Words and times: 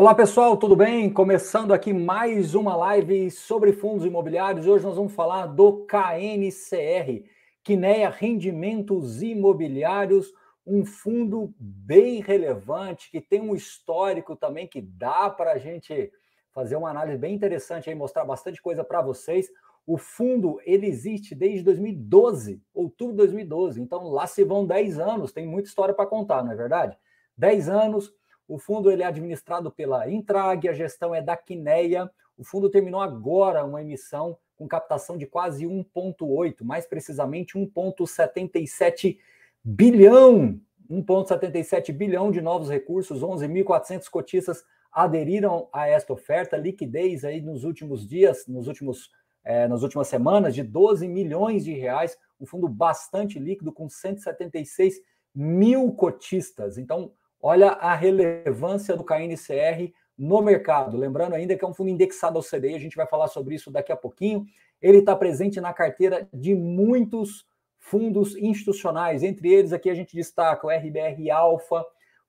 Olá 0.00 0.14
pessoal, 0.14 0.56
tudo 0.56 0.76
bem? 0.76 1.12
Começando 1.12 1.74
aqui 1.74 1.92
mais 1.92 2.54
uma 2.54 2.76
live 2.76 3.32
sobre 3.32 3.72
fundos 3.72 4.06
imobiliários. 4.06 4.64
Hoje 4.64 4.84
nós 4.84 4.94
vamos 4.94 5.12
falar 5.12 5.46
do 5.46 5.84
KNCR, 5.86 7.24
Quineia 7.64 8.08
Rendimentos 8.08 9.24
Imobiliários, 9.24 10.32
um 10.64 10.84
fundo 10.84 11.52
bem 11.58 12.20
relevante 12.20 13.10
que 13.10 13.20
tem 13.20 13.40
um 13.40 13.56
histórico 13.56 14.36
também 14.36 14.68
que 14.68 14.80
dá 14.80 15.28
para 15.28 15.54
a 15.54 15.58
gente 15.58 16.12
fazer 16.52 16.76
uma 16.76 16.90
análise 16.90 17.18
bem 17.18 17.34
interessante 17.34 17.90
aí, 17.90 17.96
mostrar 17.96 18.24
bastante 18.24 18.62
coisa 18.62 18.84
para 18.84 19.02
vocês. 19.02 19.48
O 19.84 19.98
fundo 19.98 20.60
ele 20.64 20.86
existe 20.86 21.34
desde 21.34 21.64
2012, 21.64 22.62
outubro 22.72 23.14
de 23.14 23.18
2012. 23.18 23.80
Então 23.80 24.04
lá 24.04 24.28
se 24.28 24.44
vão 24.44 24.64
10 24.64 25.00
anos, 25.00 25.32
tem 25.32 25.44
muita 25.44 25.68
história 25.68 25.92
para 25.92 26.06
contar, 26.06 26.44
não 26.44 26.52
é 26.52 26.54
verdade? 26.54 26.96
10 27.36 27.68
anos 27.68 28.16
o 28.48 28.58
fundo 28.58 28.90
ele 28.90 29.02
é 29.02 29.06
administrado 29.06 29.70
pela 29.70 30.10
Intrag, 30.10 30.68
a 30.68 30.72
gestão 30.72 31.14
é 31.14 31.20
da 31.20 31.36
Quineia. 31.36 32.10
O 32.36 32.42
fundo 32.42 32.70
terminou 32.70 33.00
agora 33.00 33.62
uma 33.64 33.82
emissão 33.82 34.38
com 34.56 34.66
captação 34.66 35.18
de 35.18 35.26
quase 35.26 35.66
1,8, 35.66 36.64
mais 36.64 36.86
precisamente 36.86 37.58
1,77 37.58 39.18
bilhão. 39.62 40.58
1,77 40.90 41.92
bilhão 41.92 42.30
de 42.30 42.40
novos 42.40 42.70
recursos, 42.70 43.20
11.400 43.20 44.08
cotistas 44.08 44.64
aderiram 44.90 45.68
a 45.70 45.86
esta 45.86 46.14
oferta, 46.14 46.56
liquidez 46.56 47.24
aí 47.24 47.42
nos 47.42 47.64
últimos 47.64 48.08
dias, 48.08 48.46
nos 48.46 48.66
últimos, 48.66 49.10
é, 49.44 49.68
nas 49.68 49.82
últimas 49.82 50.08
semanas, 50.08 50.54
de 50.54 50.62
12 50.62 51.06
milhões 51.06 51.64
de 51.64 51.74
reais, 51.74 52.16
um 52.40 52.46
fundo 52.46 52.66
bastante 52.66 53.38
líquido, 53.38 53.70
com 53.70 53.88
176 53.88 54.94
mil 55.34 55.92
cotistas. 55.92 56.78
Então, 56.78 57.12
Olha 57.40 57.70
a 57.70 57.94
relevância 57.94 58.96
do 58.96 59.04
KNCR 59.04 59.92
no 60.18 60.42
mercado. 60.42 60.96
Lembrando 60.96 61.34
ainda 61.34 61.56
que 61.56 61.64
é 61.64 61.68
um 61.68 61.74
fundo 61.74 61.90
indexado 61.90 62.36
ao 62.36 62.42
CDI, 62.42 62.74
a 62.74 62.80
gente 62.80 62.96
vai 62.96 63.06
falar 63.06 63.28
sobre 63.28 63.54
isso 63.54 63.70
daqui 63.70 63.92
a 63.92 63.96
pouquinho. 63.96 64.44
Ele 64.82 64.98
está 64.98 65.14
presente 65.14 65.60
na 65.60 65.72
carteira 65.72 66.28
de 66.32 66.54
muitos 66.54 67.46
fundos 67.78 68.36
institucionais. 68.36 69.22
Entre 69.22 69.52
eles, 69.52 69.72
aqui 69.72 69.88
a 69.88 69.94
gente 69.94 70.14
destaca 70.14 70.66
o 70.66 70.70
RBR 70.70 71.30
Alpha, 71.30 71.84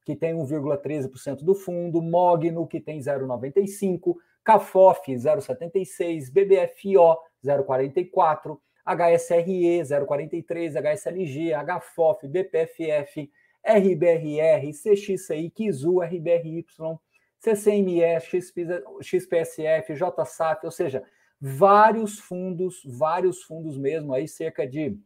que 0.05 0.15
tem 0.15 0.33
1,13% 0.33 1.43
do 1.43 1.55
fundo, 1.55 2.01
Mogno, 2.01 2.67
que 2.67 2.79
tem 2.79 2.99
0,95%, 2.99 4.15
CAFOF 4.43 5.13
0,76%, 5.13 6.31
BBFO 6.31 7.17
0,44%, 7.43 8.57
HSRE 8.85 9.81
0,43%, 9.83 10.77
HSLG, 10.77 11.51
HFOF, 11.53 12.27
BPFF 12.27 13.29
RBRR, 13.65 14.71
CXCI, 14.71 15.49
Kizu, 15.49 15.99
RBRY, 15.99 16.65
CCME, 17.39 18.01
XPSF, 19.01 19.93
JSAF, 19.93 20.65
ou 20.65 20.71
seja, 20.71 21.03
vários 21.39 22.19
fundos, 22.19 22.81
vários 22.85 23.43
fundos 23.43 23.77
mesmo, 23.77 24.13
aí 24.13 24.27
cerca 24.27 24.67
de 24.67 24.99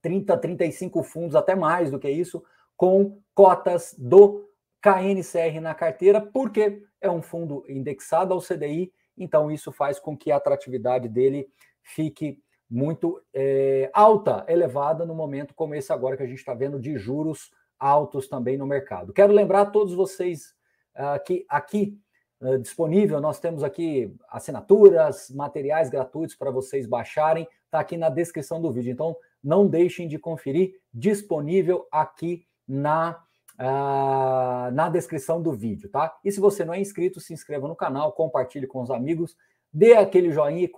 30, 0.00 0.36
35 0.36 1.02
fundos, 1.02 1.34
até 1.34 1.54
mais 1.54 1.90
do 1.90 1.98
que 1.98 2.08
isso, 2.08 2.44
com 2.76 3.20
cotas 3.34 3.94
do 3.98 4.48
KNCR 4.80 5.60
na 5.60 5.74
carteira, 5.74 6.20
porque 6.20 6.82
é 7.00 7.10
um 7.10 7.22
fundo 7.22 7.64
indexado 7.68 8.32
ao 8.34 8.40
CDI, 8.40 8.92
então 9.16 9.50
isso 9.50 9.72
faz 9.72 9.98
com 9.98 10.16
que 10.16 10.30
a 10.30 10.36
atratividade 10.36 11.08
dele 11.08 11.48
fique 11.82 12.38
muito 12.70 13.20
é, 13.32 13.90
alta, 13.92 14.44
elevada 14.48 15.04
no 15.04 15.14
momento 15.14 15.54
como 15.54 15.74
esse 15.74 15.92
agora 15.92 16.16
que 16.16 16.22
a 16.22 16.26
gente 16.26 16.38
está 16.38 16.54
vendo 16.54 16.78
de 16.78 16.96
juros 16.98 17.50
altos 17.78 18.28
também 18.28 18.56
no 18.56 18.66
mercado. 18.66 19.12
Quero 19.12 19.32
lembrar 19.32 19.62
a 19.62 19.66
todos 19.66 19.94
vocês 19.94 20.54
uh, 20.96 21.22
que 21.24 21.44
aqui 21.48 21.98
uh, 22.40 22.58
disponível 22.58 23.20
nós 23.20 23.38
temos 23.38 23.62
aqui 23.62 24.14
assinaturas, 24.28 25.30
materiais 25.30 25.90
gratuitos 25.90 26.36
para 26.36 26.50
vocês 26.50 26.86
baixarem, 26.86 27.46
está 27.64 27.80
aqui 27.80 27.96
na 27.96 28.08
descrição 28.08 28.60
do 28.60 28.72
vídeo. 28.72 28.92
Então 28.92 29.16
não 29.42 29.66
deixem 29.66 30.08
de 30.08 30.18
conferir, 30.18 30.74
disponível 30.92 31.86
aqui 31.90 32.46
na 32.66 33.22
uh, 33.58 34.70
na 34.72 34.88
descrição 34.88 35.40
do 35.40 35.52
vídeo, 35.52 35.88
tá? 35.88 36.16
E 36.24 36.30
se 36.30 36.40
você 36.40 36.64
não 36.64 36.74
é 36.74 36.80
inscrito, 36.80 37.20
se 37.20 37.32
inscreva 37.32 37.68
no 37.68 37.76
canal, 37.76 38.12
compartilhe 38.12 38.66
com 38.66 38.80
os 38.80 38.90
amigos, 38.90 39.36
dê 39.72 39.94
aquele 39.94 40.30
joinha 40.30 40.64
e, 40.64 40.72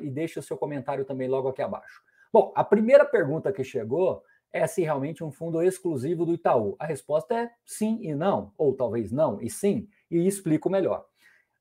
e 0.00 0.10
deixe 0.10 0.38
o 0.38 0.42
seu 0.42 0.56
comentário 0.56 1.04
também 1.04 1.28
logo 1.28 1.48
aqui 1.48 1.62
abaixo. 1.62 2.02
Bom, 2.32 2.52
a 2.54 2.64
primeira 2.64 3.04
pergunta 3.04 3.52
que 3.52 3.64
chegou 3.64 4.22
é 4.52 4.66
se 4.66 4.82
realmente 4.82 5.24
um 5.24 5.30
fundo 5.30 5.62
exclusivo 5.62 6.26
do 6.26 6.34
Itaú? 6.34 6.76
A 6.78 6.86
resposta 6.86 7.34
é 7.34 7.50
sim 7.64 7.98
e 8.02 8.14
não, 8.14 8.52
ou 8.56 8.74
talvez 8.74 9.10
não 9.10 9.40
e 9.40 9.48
sim, 9.48 9.88
e 10.10 10.26
explico 10.26 10.68
melhor. 10.68 11.06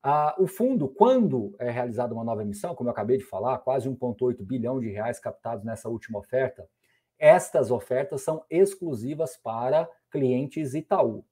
Ah, 0.03 0.35
o 0.39 0.47
fundo, 0.47 0.87
quando 0.87 1.55
é 1.59 1.69
realizada 1.69 2.13
uma 2.13 2.23
nova 2.23 2.41
emissão, 2.41 2.73
como 2.73 2.89
eu 2.89 2.91
acabei 2.91 3.17
de 3.17 3.23
falar, 3.23 3.59
quase 3.59 3.87
1,8 3.87 4.43
bilhão 4.43 4.79
de 4.79 4.89
reais 4.89 5.19
captados 5.19 5.63
nessa 5.63 5.89
última 5.89 6.17
oferta, 6.19 6.67
estas 7.19 7.69
ofertas 7.69 8.23
são 8.23 8.43
exclusivas 8.49 9.37
para 9.37 9.87
clientes 10.09 10.73
Itaú. 10.73 11.23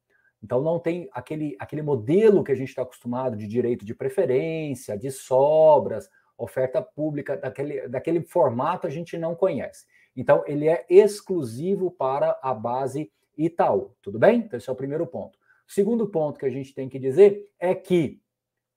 Então 0.42 0.62
não 0.62 0.80
tem 0.80 1.10
aquele, 1.12 1.58
aquele 1.60 1.82
modelo 1.82 2.44
que 2.44 2.52
a 2.52 2.56
gente 2.56 2.70
está 2.70 2.84
acostumado 2.84 3.36
de 3.36 3.48
direito 3.48 3.84
de 3.84 3.96
preferência, 3.96 4.98
de 4.98 5.10
sobras, 5.10 6.08
oferta 6.38 6.82
pública, 6.82 7.36
daquele, 7.36 7.88
daquele 7.88 8.22
formato 8.22 8.88
a 8.88 8.90
gente 8.90 9.18
não 9.18 9.36
conhece. 9.36 9.86
Então, 10.16 10.44
ele 10.46 10.68
é 10.68 10.86
exclusivo 10.90 11.92
para 11.92 12.38
a 12.42 12.54
base 12.54 13.12
Itaú, 13.38 13.96
tudo 14.02 14.20
bem? 14.20 14.40
Então, 14.40 14.58
esse 14.58 14.70
é 14.70 14.74
o 14.74 14.76
primeiro 14.76 15.08
ponto. 15.08 15.38
O 15.68 15.72
segundo 15.72 16.08
ponto 16.08 16.40
que 16.40 16.46
a 16.46 16.50
gente 16.50 16.74
tem 16.74 16.90
que 16.90 17.00
dizer 17.00 17.50
é 17.60 17.74
que, 17.74 18.22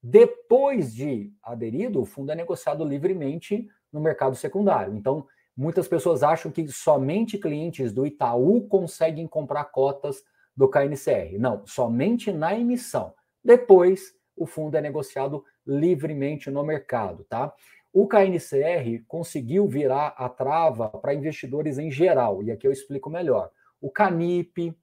depois 0.02 0.94
de 0.94 1.32
aderido, 1.42 2.00
o 2.00 2.04
fundo 2.04 2.30
é 2.32 2.34
negociado 2.34 2.84
livremente 2.84 3.68
no 3.92 4.00
mercado 4.00 4.36
secundário. 4.36 4.94
Então, 4.94 5.26
muitas 5.56 5.88
pessoas 5.88 6.22
acham 6.22 6.50
que 6.50 6.66
somente 6.68 7.38
clientes 7.38 7.92
do 7.92 8.06
Itaú 8.06 8.66
conseguem 8.68 9.26
comprar 9.26 9.64
cotas 9.64 10.22
do 10.56 10.68
KNCR. 10.68 11.38
Não, 11.38 11.66
somente 11.66 12.30
na 12.32 12.56
emissão. 12.58 13.14
Depois, 13.44 14.14
o 14.36 14.46
fundo 14.46 14.76
é 14.76 14.80
negociado 14.80 15.44
livremente 15.66 16.50
no 16.50 16.64
mercado, 16.64 17.24
tá? 17.24 17.52
O 17.92 18.08
KNCR 18.08 19.04
conseguiu 19.06 19.68
virar 19.68 20.14
a 20.16 20.28
trava 20.28 20.88
para 20.88 21.14
investidores 21.14 21.78
em 21.78 21.90
geral, 21.90 22.42
e 22.42 22.50
aqui 22.50 22.66
eu 22.66 22.72
explico 22.72 23.10
melhor. 23.10 23.50
O 23.80 23.90
CANIP, 23.90 24.74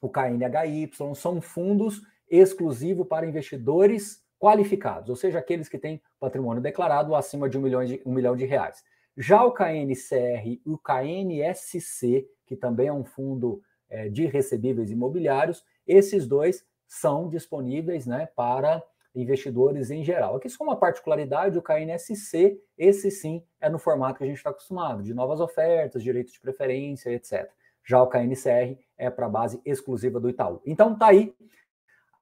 o 0.00 0.08
KNHY 0.08 0.90
são 1.14 1.40
fundos 1.42 2.00
exclusivos 2.30 3.06
para 3.06 3.26
investidores 3.26 4.24
qualificados, 4.38 5.10
ou 5.10 5.16
seja, 5.16 5.38
aqueles 5.38 5.68
que 5.68 5.78
têm 5.78 6.00
patrimônio 6.18 6.62
declarado 6.62 7.14
acima 7.14 7.48
de 7.48 7.58
um 7.58 7.62
milhão 7.62 7.84
de, 7.84 8.00
um 8.06 8.12
milhão 8.12 8.36
de 8.36 8.46
reais. 8.46 8.82
Já 9.16 9.44
o 9.44 9.52
KNCR 9.52 10.46
e 10.46 10.62
o 10.64 10.78
KNSC, 10.78 12.26
que 12.46 12.56
também 12.56 12.86
é 12.86 12.92
um 12.92 13.04
fundo 13.04 13.60
é, 13.90 14.08
de 14.08 14.26
recebíveis 14.26 14.90
imobiliários, 14.90 15.64
esses 15.86 16.26
dois 16.26 16.64
são 16.86 17.28
disponíveis 17.28 18.06
né, 18.06 18.26
para 18.36 18.82
investidores 19.20 19.90
em 19.90 20.04
geral. 20.04 20.36
Aqui 20.36 20.48
só 20.48 20.62
uma 20.64 20.76
particularidade, 20.76 21.58
o 21.58 21.62
KNSC, 21.62 22.60
esse 22.76 23.10
sim 23.10 23.42
é 23.60 23.68
no 23.68 23.78
formato 23.78 24.18
que 24.18 24.24
a 24.24 24.26
gente 24.26 24.36
está 24.36 24.50
acostumado, 24.50 25.02
de 25.02 25.14
novas 25.14 25.40
ofertas, 25.40 26.02
direitos 26.02 26.32
de 26.32 26.40
preferência, 26.40 27.10
etc. 27.10 27.50
Já 27.84 28.02
o 28.02 28.06
KNCR 28.06 28.78
é 28.96 29.10
para 29.10 29.26
a 29.26 29.28
base 29.28 29.60
exclusiva 29.64 30.20
do 30.20 30.28
Itaú. 30.28 30.60
Então 30.66 30.96
tá 30.96 31.08
aí, 31.08 31.34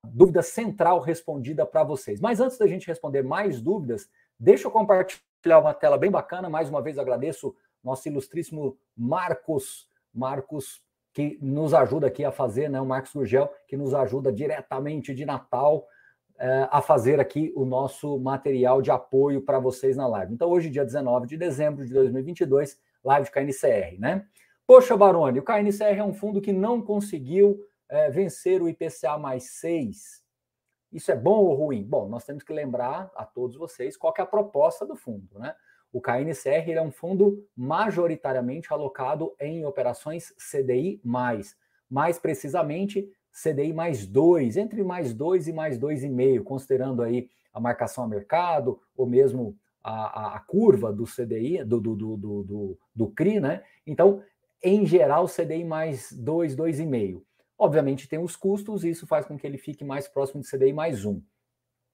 dúvida 0.05 0.43
central 0.43 1.01
respondida 1.01 1.67
para 1.67 1.83
vocês. 1.83 2.21
Mas 2.21 2.41
antes 2.41 2.57
da 2.57 2.67
gente 2.67 2.87
responder 2.87 3.23
mais 3.23 3.61
dúvidas, 3.61 4.09
deixa 4.39 4.69
eu 4.69 4.71
compartilhar 4.71 5.59
uma 5.59 5.75
tela 5.75 5.99
bem 5.99 6.11
bacana. 6.11 6.49
Mais 6.49 6.69
uma 6.69 6.81
vez 6.81 6.99
agradeço 6.99 7.55
nosso 7.83 8.09
ilustríssimo 8.09 8.79
Marcos, 8.97 9.89
Marcos 10.15 10.85
que 11.13 11.39
nos 11.41 11.73
ajuda 11.73 12.09
aqui 12.09 12.25
a 12.27 12.31
fazer, 12.31 12.69
né? 12.69 12.79
O 12.79 12.85
Marcos 12.85 13.13
Gurgel, 13.15 13.51
que 13.67 13.75
nos 13.75 13.95
ajuda 13.95 14.31
diretamente 14.31 15.15
de 15.15 15.25
Natal 15.25 15.87
a 16.71 16.83
fazer 16.83 17.19
aqui 17.21 17.53
o 17.57 17.65
nosso 17.65 18.19
material 18.19 18.83
de 18.83 18.91
apoio 18.91 19.41
para 19.41 19.59
vocês 19.59 19.97
na 19.97 20.07
live. 20.07 20.35
Então, 20.35 20.51
hoje, 20.51 20.69
dia 20.69 20.85
19 20.85 21.27
de 21.27 21.37
dezembro 21.37 21.85
de 21.85 21.93
2022, 21.93 22.79
live 23.05 23.27
de 23.27 23.33
KNCR, 23.33 23.99
né? 23.99 24.27
Poxa, 24.67 24.97
Baroni, 24.97 25.39
o 25.39 25.45
KNCR 25.45 25.99
é 25.99 26.05
um 26.05 26.13
fundo 26.13 26.41
que 26.41 26.53
não 26.53 26.83
conseguiu 26.83 27.61
é, 27.89 28.11
vencer 28.11 28.61
o 28.61 28.69
IPCA 28.69 29.17
mais 29.17 29.45
6. 29.61 30.25
Isso 30.93 31.13
é 31.13 31.17
bom 31.17 31.45
ou 31.45 31.55
ruim? 31.55 31.85
Bom, 31.85 32.09
nós 32.09 32.25
temos 32.25 32.43
que 32.43 32.53
lembrar 32.53 33.11
a 33.15 33.25
todos 33.25 33.57
vocês 33.57 33.97
qual 33.97 34.13
é 34.19 34.23
a 34.23 34.27
proposta 34.27 34.85
do 34.85 34.97
fundo, 34.97 35.39
né? 35.39 35.55
O 35.93 36.01
KNCR 36.01 36.73
é 36.73 36.83
um 36.83 36.91
fundo 36.91 37.47
majoritariamente 37.57 38.73
alocado 38.73 39.35
em 39.41 39.65
operações 39.65 40.35
CDI+, 40.37 41.01
mais 41.05 42.19
precisamente 42.19 43.09
CDI 43.43 43.73
mais 43.73 44.07
2, 44.07 44.57
entre 44.57 44.83
mais 44.83 45.13
2 45.13 45.49
e 45.49 45.53
mais 45.53 45.79
2,5, 45.79 46.43
considerando 46.43 47.03
aí 47.03 47.29
a 47.53 47.61
marcação 47.61 48.05
a 48.05 48.09
mercado, 48.09 48.81
ou 48.97 49.07
mesmo 49.07 49.57
a, 49.83 49.93
a, 49.93 50.37
a 50.37 50.41
curva 50.41 50.93
do 50.93 51.05
CDI, 51.05 51.63
do, 51.65 51.81
do, 51.81 51.95
do, 51.95 52.17
do, 52.17 52.79
do 52.95 53.09
CRI, 53.09 53.41
né? 53.41 53.63
Então, 53.87 54.23
em 54.63 54.87
geral, 54.87 55.27
CDI 55.27 55.65
mais 55.65 56.13
2, 56.13 56.57
2,5. 56.57 57.23
Obviamente 57.59 58.09
tem 58.09 58.19
os 58.19 58.37
custos, 58.37 58.85
e 58.85 58.91
isso 58.91 59.07
faz 59.07 59.27
com 59.27 59.39
que 59.39 59.47
ele 59.47 59.59
fique 59.59 59.85
mais 59.85 60.09
próximo 60.09 60.43
de 60.43 60.51
CDI 60.51 60.73
mais 60.73 61.05
1. 61.05 61.23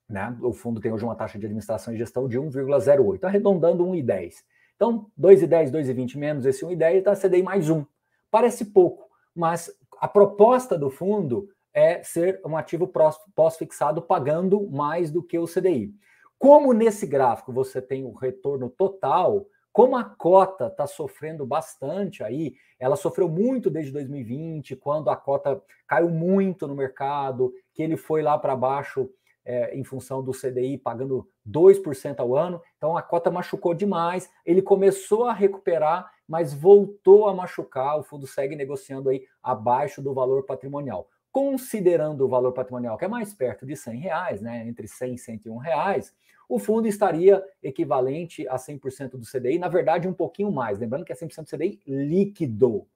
Né? 0.09 0.37
O 0.43 0.53
fundo 0.53 0.81
tem 0.81 0.93
hoje 0.93 1.05
uma 1.05 1.15
taxa 1.15 1.39
de 1.39 1.47
administração 1.47 1.95
e 1.95 1.99
gestão 1.99 2.29
de 2.29 2.39
1,08, 2.39 3.25
arredondando 3.25 3.85
1,10. 3.85 4.35
Então, 4.77 5.11
2,10, 5.21 5.71
2,20 5.71 6.19
menos 6.19 6.47
esse 6.47 6.65
1,10 6.65 6.99
está 6.99 7.15
CDI 7.15 7.43
mais 7.43 7.71
1. 7.71 7.85
Parece 8.31 8.67
pouco, 8.67 9.09
mas 9.35 9.71
a 10.03 10.09
proposta 10.09 10.77
do 10.77 10.91
fundo 10.91 11.49
é 11.73 12.03
ser 12.03 12.41
um 12.45 12.57
ativo 12.57 12.91
pós-fixado 13.37 14.03
pagando 14.03 14.69
mais 14.69 15.13
do 15.13 15.23
que 15.23 15.39
o 15.39 15.47
CDI. 15.47 15.95
Como 16.37 16.73
nesse 16.73 17.07
gráfico 17.07 17.53
você 17.53 17.81
tem 17.81 18.05
o 18.05 18.11
retorno 18.11 18.69
total, 18.69 19.47
como 19.73 19.97
a 19.97 20.03
cota 20.03 20.67
está 20.67 20.89
sofrendo 20.89 21.47
bastante 21.47 22.25
aí, 22.25 22.57
ela 22.81 22.97
sofreu 22.97 23.29
muito 23.29 23.71
desde 23.71 23.93
2020, 23.93 24.75
quando 24.75 25.09
a 25.09 25.15
cota 25.15 25.63
caiu 25.87 26.11
muito 26.11 26.67
no 26.67 26.75
mercado, 26.75 27.55
que 27.73 27.81
ele 27.81 27.97
foi 27.97 28.23
lá 28.23 28.37
para 28.37 28.57
baixo 28.57 29.09
é, 29.45 29.77
em 29.77 29.85
função 29.85 30.21
do 30.21 30.33
CDI 30.33 30.79
pagando 30.79 31.29
2% 31.49 32.19
ao 32.19 32.37
ano, 32.37 32.61
então 32.77 32.97
a 32.97 33.03
cota 33.03 33.31
machucou 33.31 33.73
demais, 33.73 34.29
ele 34.45 34.63
começou 34.63 35.27
a 35.27 35.33
recuperar, 35.33 36.11
mas 36.33 36.55
voltou 36.55 37.29
a 37.29 37.35
machucar, 37.35 37.99
o 37.99 38.03
fundo 38.03 38.27
segue 38.27 38.57
negociando 38.57 39.11
aí 39.11 39.27
abaixo 39.43 40.01
do 40.01 40.15
valor 40.15 40.45
patrimonial 40.45 41.07
considerando 41.31 42.27
o 42.27 42.29
valor 42.29 42.53
patrimonial 42.53 42.97
que 42.99 43.07
é 43.07 43.09
mais 43.09 43.33
perto 43.33 43.65
de 43.65 43.75
100 43.75 43.99
reais, 43.99 44.43
né, 44.43 44.67
entre 44.69 44.87
100 44.87 45.15
e 45.15 45.19
101 45.19 45.57
reais, 45.57 46.15
o 46.47 46.59
fundo 46.59 46.87
estaria 46.87 47.43
equivalente 47.63 48.47
a 48.49 48.57
100% 48.57 49.13
do 49.13 49.25
CDI, 49.25 49.59
na 49.59 49.69
verdade 49.69 50.07
um 50.07 50.13
pouquinho 50.13 50.53
mais, 50.53 50.79
lembrando 50.79 51.05
que 51.05 51.13
é 51.13 51.17
100% 51.17 51.45
do 51.45 51.57
CDI 51.57 51.81
líquido, 51.87 52.87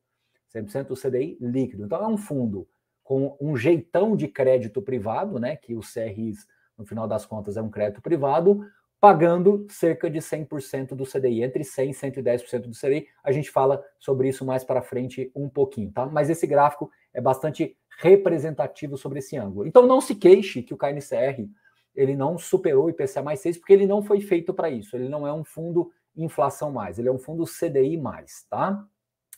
100% 0.55 0.89
do 0.89 0.97
CDI 0.97 1.39
líquido. 1.41 1.85
Então 1.85 2.03
é 2.03 2.07
um 2.07 2.19
fundo 2.19 2.69
com 3.03 3.37
um 3.41 3.57
jeitão 3.57 4.17
de 4.17 4.29
crédito 4.29 4.83
privado, 4.83 5.39
né, 5.39 5.57
que 5.57 5.75
o 5.75 5.81
CRIs, 5.81 6.47
no 6.77 6.85
final 6.85 7.07
das 7.07 7.25
contas, 7.25 7.57
é 7.57 7.63
um 7.63 7.71
crédito 7.71 8.03
privado, 8.03 8.67
pagando 9.07 9.69
cerca 9.71 10.11
de 10.11 10.19
100% 10.19 10.97
do 10.97 11.05
CDI, 11.05 11.45
entre 11.45 11.63
100 11.63 11.91
e 11.91 11.95
110% 11.95 12.63
do 12.63 12.77
CDI. 12.77 13.07
A 13.23 13.31
gente 13.31 13.53
fala 13.53 13.81
sobre 14.01 14.29
isso 14.29 14.45
mais 14.45 14.65
para 14.65 14.83
frente 14.83 15.31
um 15.33 15.49
pouquinho, 15.49 15.93
tá? 15.93 16.07
Mas 16.07 16.29
esse 16.29 16.45
gráfico 16.45 16.91
é 17.15 17.21
bastante 17.21 17.77
representativo 18.01 18.97
sobre 18.97 19.21
esse 19.21 19.37
ângulo. 19.37 19.65
Então 19.65 19.87
não 19.87 20.01
se 20.01 20.17
queixe 20.17 20.61
que 20.61 20.75
o 20.75 20.77
KNCR 20.77 21.49
ele 21.95 22.17
não 22.17 22.37
superou 22.37 22.87
o 22.87 22.91
IPCA 22.91 23.23
mais 23.23 23.39
6, 23.39 23.59
porque 23.59 23.75
ele 23.75 23.87
não 23.87 24.03
foi 24.03 24.21
feito 24.21 24.53
para 24.53 24.71
isso. 24.71 24.97
Ele 24.97 25.09
não 25.09 25.25
é 25.25 25.33
um 25.33 25.45
fundo 25.45 25.93
inflação 26.17 26.73
mais, 26.73 26.99
ele 26.99 27.09
é 27.09 27.13
um 27.13 27.19
fundo 27.19 27.45
CDI 27.45 27.97
mais, 27.97 28.45
tá? 28.51 28.85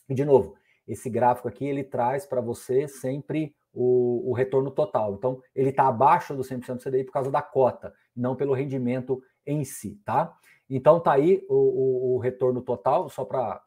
E 0.09 0.15
de 0.15 0.25
novo, 0.25 0.55
esse 0.87 1.11
gráfico 1.11 1.47
aqui 1.47 1.63
ele 1.63 1.83
traz 1.83 2.25
para 2.25 2.41
você 2.41 2.87
sempre 2.87 3.53
o, 3.71 4.31
o, 4.31 4.33
retorno 4.33 4.71
total. 4.71 5.13
Então, 5.13 5.43
ele 5.55 5.69
está 5.69 5.87
abaixo 5.87 6.35
do 6.35 6.41
100% 6.41 6.77
do 6.77 6.83
CDI 6.83 7.03
por 7.03 7.13
causa 7.13 7.29
da 7.29 7.41
cota, 7.41 7.93
não 8.15 8.35
pelo 8.35 8.53
rendimento 8.53 9.21
em 9.45 9.63
si, 9.63 9.99
tá? 10.05 10.35
Então, 10.69 10.99
tá 10.99 11.13
aí 11.13 11.43
o, 11.49 11.55
o, 11.55 12.15
o 12.15 12.17
retorno 12.19 12.61
total, 12.61 13.09
só 13.09 13.25
para. 13.25 13.61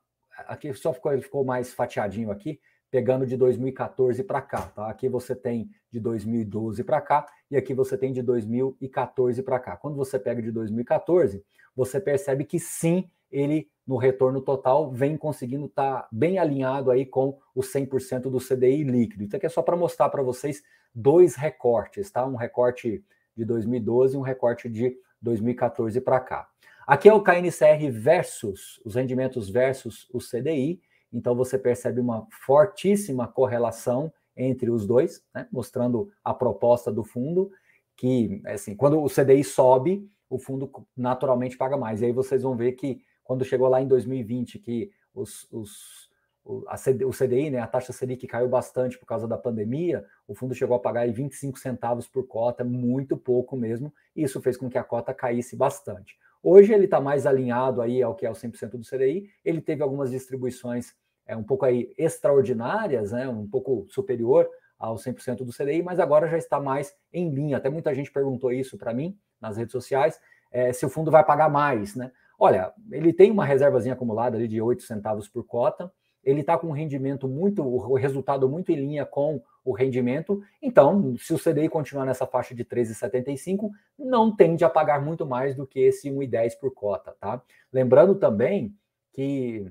Aqui 0.46 0.72
só 0.74 0.92
ficou, 0.92 1.12
ele 1.12 1.22
ficou 1.22 1.44
mais 1.44 1.72
fatiadinho 1.72 2.30
aqui 2.30 2.58
pegando 2.92 3.26
de 3.26 3.38
2014 3.38 4.22
para 4.22 4.42
cá, 4.42 4.60
tá? 4.66 4.86
Aqui 4.86 5.08
você 5.08 5.34
tem 5.34 5.70
de 5.90 5.98
2012 5.98 6.84
para 6.84 7.00
cá 7.00 7.26
e 7.50 7.56
aqui 7.56 7.72
você 7.72 7.96
tem 7.96 8.12
de 8.12 8.20
2014 8.20 9.42
para 9.42 9.58
cá. 9.58 9.78
Quando 9.78 9.96
você 9.96 10.18
pega 10.18 10.42
de 10.42 10.52
2014, 10.52 11.42
você 11.74 11.98
percebe 11.98 12.44
que 12.44 12.60
sim, 12.60 13.10
ele 13.30 13.66
no 13.86 13.96
retorno 13.96 14.42
total 14.42 14.92
vem 14.92 15.16
conseguindo 15.16 15.64
estar 15.64 16.02
tá 16.02 16.08
bem 16.12 16.38
alinhado 16.38 16.90
aí 16.90 17.06
com 17.06 17.38
o 17.54 17.62
100% 17.62 18.24
do 18.24 18.38
CDI 18.38 18.84
líquido. 18.84 19.24
Então 19.24 19.38
aqui 19.38 19.46
é 19.46 19.48
só 19.48 19.62
para 19.62 19.74
mostrar 19.74 20.10
para 20.10 20.22
vocês 20.22 20.62
dois 20.94 21.34
recortes, 21.34 22.10
tá? 22.10 22.26
Um 22.26 22.36
recorte 22.36 23.02
de 23.34 23.44
2012 23.46 24.14
e 24.14 24.18
um 24.18 24.22
recorte 24.22 24.68
de 24.68 24.94
2014 25.22 26.00
para 26.00 26.20
cá. 26.20 26.48
Aqui 26.86 27.08
é 27.08 27.14
o 27.14 27.22
KNCR 27.22 27.90
versus 27.90 28.80
os 28.84 28.96
rendimentos 28.96 29.48
versus 29.48 30.08
o 30.12 30.18
CDI 30.18 30.80
então 31.12 31.34
você 31.34 31.58
percebe 31.58 32.00
uma 32.00 32.26
fortíssima 32.30 33.28
correlação 33.28 34.12
entre 34.34 34.70
os 34.70 34.86
dois, 34.86 35.22
né? 35.34 35.46
mostrando 35.52 36.10
a 36.24 36.32
proposta 36.32 36.90
do 36.90 37.04
fundo, 37.04 37.50
que 37.96 38.40
assim, 38.46 38.74
quando 38.74 39.02
o 39.02 39.08
CDI 39.08 39.44
sobe, 39.44 40.08
o 40.30 40.38
fundo 40.38 40.70
naturalmente 40.96 41.58
paga 41.58 41.76
mais. 41.76 42.00
E 42.00 42.06
aí 42.06 42.12
vocês 42.12 42.42
vão 42.42 42.56
ver 42.56 42.72
que 42.72 43.04
quando 43.22 43.44
chegou 43.44 43.68
lá 43.68 43.82
em 43.82 43.86
2020, 43.86 44.58
que 44.58 44.90
os, 45.14 45.46
os 45.52 46.10
o, 46.44 46.64
CD, 46.76 47.04
o 47.04 47.10
CDI, 47.10 47.50
né, 47.50 47.58
a 47.58 47.66
taxa 47.66 47.92
Selic 47.92 48.26
caiu 48.26 48.48
bastante 48.48 48.98
por 48.98 49.06
causa 49.06 49.28
da 49.28 49.38
pandemia, 49.38 50.04
o 50.26 50.34
fundo 50.34 50.54
chegou 50.54 50.76
a 50.76 50.80
pagar 50.80 51.02
aí 51.02 51.12
25 51.12 51.58
centavos 51.58 52.08
por 52.08 52.26
cota, 52.26 52.64
muito 52.64 53.16
pouco 53.16 53.56
mesmo, 53.56 53.92
e 54.14 54.24
isso 54.24 54.40
fez 54.40 54.56
com 54.56 54.68
que 54.68 54.78
a 54.78 54.84
cota 54.84 55.14
caísse 55.14 55.56
bastante. 55.56 56.16
Hoje 56.42 56.72
ele 56.72 56.86
está 56.86 57.00
mais 57.00 57.26
alinhado 57.26 57.80
aí 57.80 58.02
ao 58.02 58.16
que 58.16 58.26
é 58.26 58.30
o 58.30 58.34
100% 58.34 58.70
do 58.70 58.84
CDI, 58.84 59.30
ele 59.44 59.60
teve 59.60 59.82
algumas 59.82 60.10
distribuições 60.10 60.94
é, 61.24 61.36
um 61.36 61.44
pouco 61.44 61.64
aí 61.64 61.94
extraordinárias, 61.96 63.12
né, 63.12 63.28
um 63.28 63.46
pouco 63.46 63.86
superior 63.88 64.48
ao 64.76 64.96
100% 64.96 65.44
do 65.44 65.52
CDI, 65.52 65.82
mas 65.82 66.00
agora 66.00 66.26
já 66.26 66.36
está 66.36 66.60
mais 66.60 66.92
em 67.12 67.30
linha. 67.30 67.58
Até 67.58 67.70
muita 67.70 67.94
gente 67.94 68.10
perguntou 68.10 68.50
isso 68.50 68.76
para 68.76 68.92
mim 68.92 69.16
nas 69.40 69.56
redes 69.56 69.70
sociais, 69.70 70.20
é, 70.50 70.72
se 70.72 70.84
o 70.84 70.88
fundo 70.88 71.10
vai 71.10 71.24
pagar 71.24 71.48
mais, 71.48 71.94
né? 71.94 72.10
Olha, 72.38 72.72
ele 72.90 73.12
tem 73.12 73.30
uma 73.30 73.44
reservazinha 73.44 73.94
acumulada 73.94 74.36
ali 74.36 74.48
de 74.48 74.60
8 74.60 74.82
centavos 74.82 75.28
por 75.28 75.44
cota, 75.44 75.92
ele 76.24 76.40
está 76.40 76.56
com 76.56 76.68
um 76.68 76.72
rendimento 76.72 77.26
muito, 77.26 77.62
o 77.62 77.94
resultado 77.94 78.48
muito 78.48 78.70
em 78.70 78.76
linha 78.76 79.04
com 79.04 79.42
o 79.64 79.72
rendimento. 79.72 80.42
Então, 80.60 81.16
se 81.18 81.32
o 81.32 81.38
CDI 81.38 81.68
continuar 81.68 82.04
nessa 82.04 82.26
faixa 82.26 82.54
de 82.54 82.64
13,75, 82.64 83.70
não 83.98 84.34
tende 84.34 84.64
a 84.64 84.70
pagar 84.70 85.00
muito 85.02 85.24
mais 85.26 85.54
do 85.54 85.66
que 85.66 85.80
esse 85.80 86.10
1,10 86.10 86.58
por 86.58 86.72
cota, 86.72 87.14
tá? 87.20 87.42
Lembrando 87.72 88.14
também 88.14 88.74
que 89.12 89.70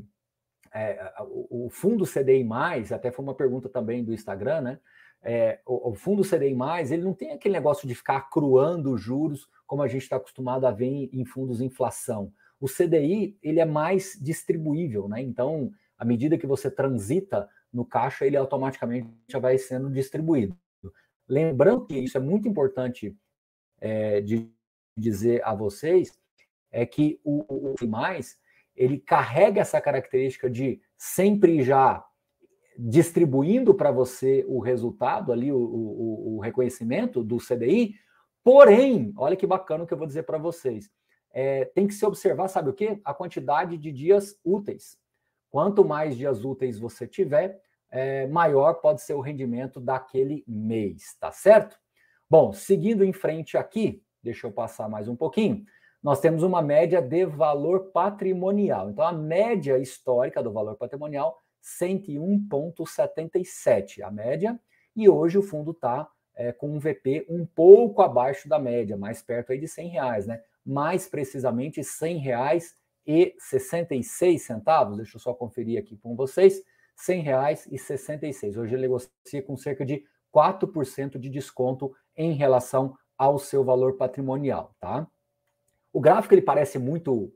é, 0.73 1.13
o, 1.49 1.69
fundo 1.69 2.05
CDI, 2.05 2.47
até 2.93 3.11
foi 3.11 3.23
uma 3.23 3.35
pergunta 3.35 3.67
também 3.67 4.03
do 4.03 4.13
Instagram, 4.13 4.61
né? 4.61 4.79
É, 5.23 5.59
o, 5.65 5.91
o, 5.91 5.93
fundo 5.93 6.23
CDI, 6.23 6.55
ele 6.89 7.03
não 7.03 7.13
tem 7.13 7.31
aquele 7.31 7.53
negócio 7.53 7.87
de 7.87 7.93
ficar 7.93 8.17
acruando 8.17 8.97
juros 8.97 9.47
como 9.67 9.83
a 9.83 9.87
gente 9.87 10.01
está 10.01 10.15
acostumado 10.15 10.65
a 10.65 10.71
ver 10.71 10.87
em, 10.87 11.09
em 11.13 11.25
fundos 11.25 11.61
inflação. 11.61 12.33
O 12.59 12.67
CDI 12.67 13.37
ele 13.43 13.59
é 13.59 13.65
mais 13.65 14.17
distribuível, 14.19 15.07
né? 15.07 15.21
Então, 15.21 15.71
à 16.01 16.05
medida 16.05 16.35
que 16.35 16.47
você 16.47 16.71
transita 16.71 17.47
no 17.71 17.85
caixa, 17.85 18.25
ele 18.25 18.35
automaticamente 18.35 19.07
já 19.27 19.37
vai 19.37 19.55
sendo 19.59 19.87
distribuído. 19.87 20.57
Lembrando 21.29 21.85
que 21.85 21.93
isso 21.93 22.17
é 22.17 22.19
muito 22.19 22.47
importante 22.47 23.15
é, 23.79 24.19
de 24.19 24.51
dizer 24.97 25.43
a 25.45 25.53
vocês, 25.53 26.19
é 26.71 26.87
que 26.87 27.21
o, 27.23 27.75
o 27.79 27.87
mais 27.87 28.39
ele 28.75 28.97
carrega 28.97 29.61
essa 29.61 29.79
característica 29.79 30.49
de 30.49 30.81
sempre 30.97 31.61
já 31.61 32.03
distribuindo 32.75 33.75
para 33.75 33.91
você 33.91 34.43
o 34.47 34.59
resultado 34.59 35.31
ali, 35.31 35.51
o, 35.51 35.59
o, 35.59 36.35
o, 36.35 36.39
reconhecimento 36.39 37.23
do 37.23 37.37
CDI. 37.37 37.93
Porém, 38.43 39.13
olha 39.17 39.35
que 39.35 39.45
bacana 39.45 39.83
o 39.83 39.87
que 39.87 39.93
eu 39.93 39.99
vou 39.99 40.07
dizer 40.07 40.23
para 40.23 40.39
vocês. 40.39 40.89
É, 41.31 41.65
tem 41.65 41.85
que 41.85 41.93
se 41.93 42.03
observar, 42.07 42.47
sabe 42.47 42.71
o 42.71 42.73
quê? 42.73 42.99
A 43.05 43.13
quantidade 43.13 43.77
de 43.77 43.91
dias 43.91 44.35
úteis. 44.43 44.99
Quanto 45.51 45.85
mais 45.85 46.17
dias 46.17 46.43
úteis 46.43 46.79
você 46.79 47.05
tiver, 47.05 47.61
é, 47.91 48.25
maior 48.25 48.75
pode 48.75 49.01
ser 49.01 49.13
o 49.13 49.21
rendimento 49.21 49.79
daquele 49.79 50.43
mês, 50.47 51.15
tá 51.19 51.31
certo? 51.31 51.77
Bom, 52.27 52.53
seguindo 52.53 53.03
em 53.03 53.13
frente 53.13 53.57
aqui, 53.57 54.01
deixa 54.23 54.47
eu 54.47 54.51
passar 54.51 54.89
mais 54.89 55.07
um 55.07 55.15
pouquinho 55.15 55.63
nós 56.01 56.19
temos 56.19 56.41
uma 56.41 56.59
média 56.61 57.01
de 57.01 57.25
valor 57.25 57.91
patrimonial. 57.91 58.89
Então, 58.89 59.05
a 59.05 59.13
média 59.13 59.77
histórica 59.77 60.41
do 60.41 60.51
valor 60.51 60.75
patrimonial, 60.75 61.37
101,77, 61.61 64.01
a 64.01 64.09
média, 64.09 64.59
e 64.95 65.07
hoje 65.07 65.37
o 65.37 65.43
fundo 65.43 65.69
está 65.71 66.09
é, 66.35 66.51
com 66.51 66.71
um 66.71 66.79
VP 66.79 67.27
um 67.29 67.45
pouco 67.45 68.01
abaixo 68.01 68.49
da 68.49 68.57
média, 68.57 68.97
mais 68.97 69.21
perto 69.21 69.51
aí 69.51 69.59
de 69.59 69.67
100 69.67 69.89
reais, 69.89 70.25
né? 70.25 70.41
Mais 70.65 71.07
precisamente 71.07 71.83
100 71.83 72.17
reais 72.17 72.75
e 73.05 73.35
66 73.39 74.41
centavos. 74.41 74.97
Deixa 74.97 75.17
eu 75.17 75.21
só 75.21 75.33
conferir 75.33 75.79
aqui 75.79 75.97
com 75.97 76.15
vocês. 76.15 76.61
100 76.95 77.21
reais 77.21 77.67
e 77.71 77.77
66. 77.77 78.57
Hoje 78.57 78.75
ele 78.75 78.83
negocia 78.83 79.41
com 79.45 79.57
cerca 79.57 79.85
de 79.85 80.03
4% 80.33 81.17
de 81.17 81.29
desconto 81.29 81.93
em 82.15 82.33
relação 82.33 82.95
ao 83.17 83.37
seu 83.37 83.63
valor 83.63 83.97
patrimonial, 83.97 84.75
tá? 84.79 85.07
O 85.93 85.99
gráfico 85.99 86.33
ele 86.33 86.41
parece 86.41 86.79
muito, 86.79 87.33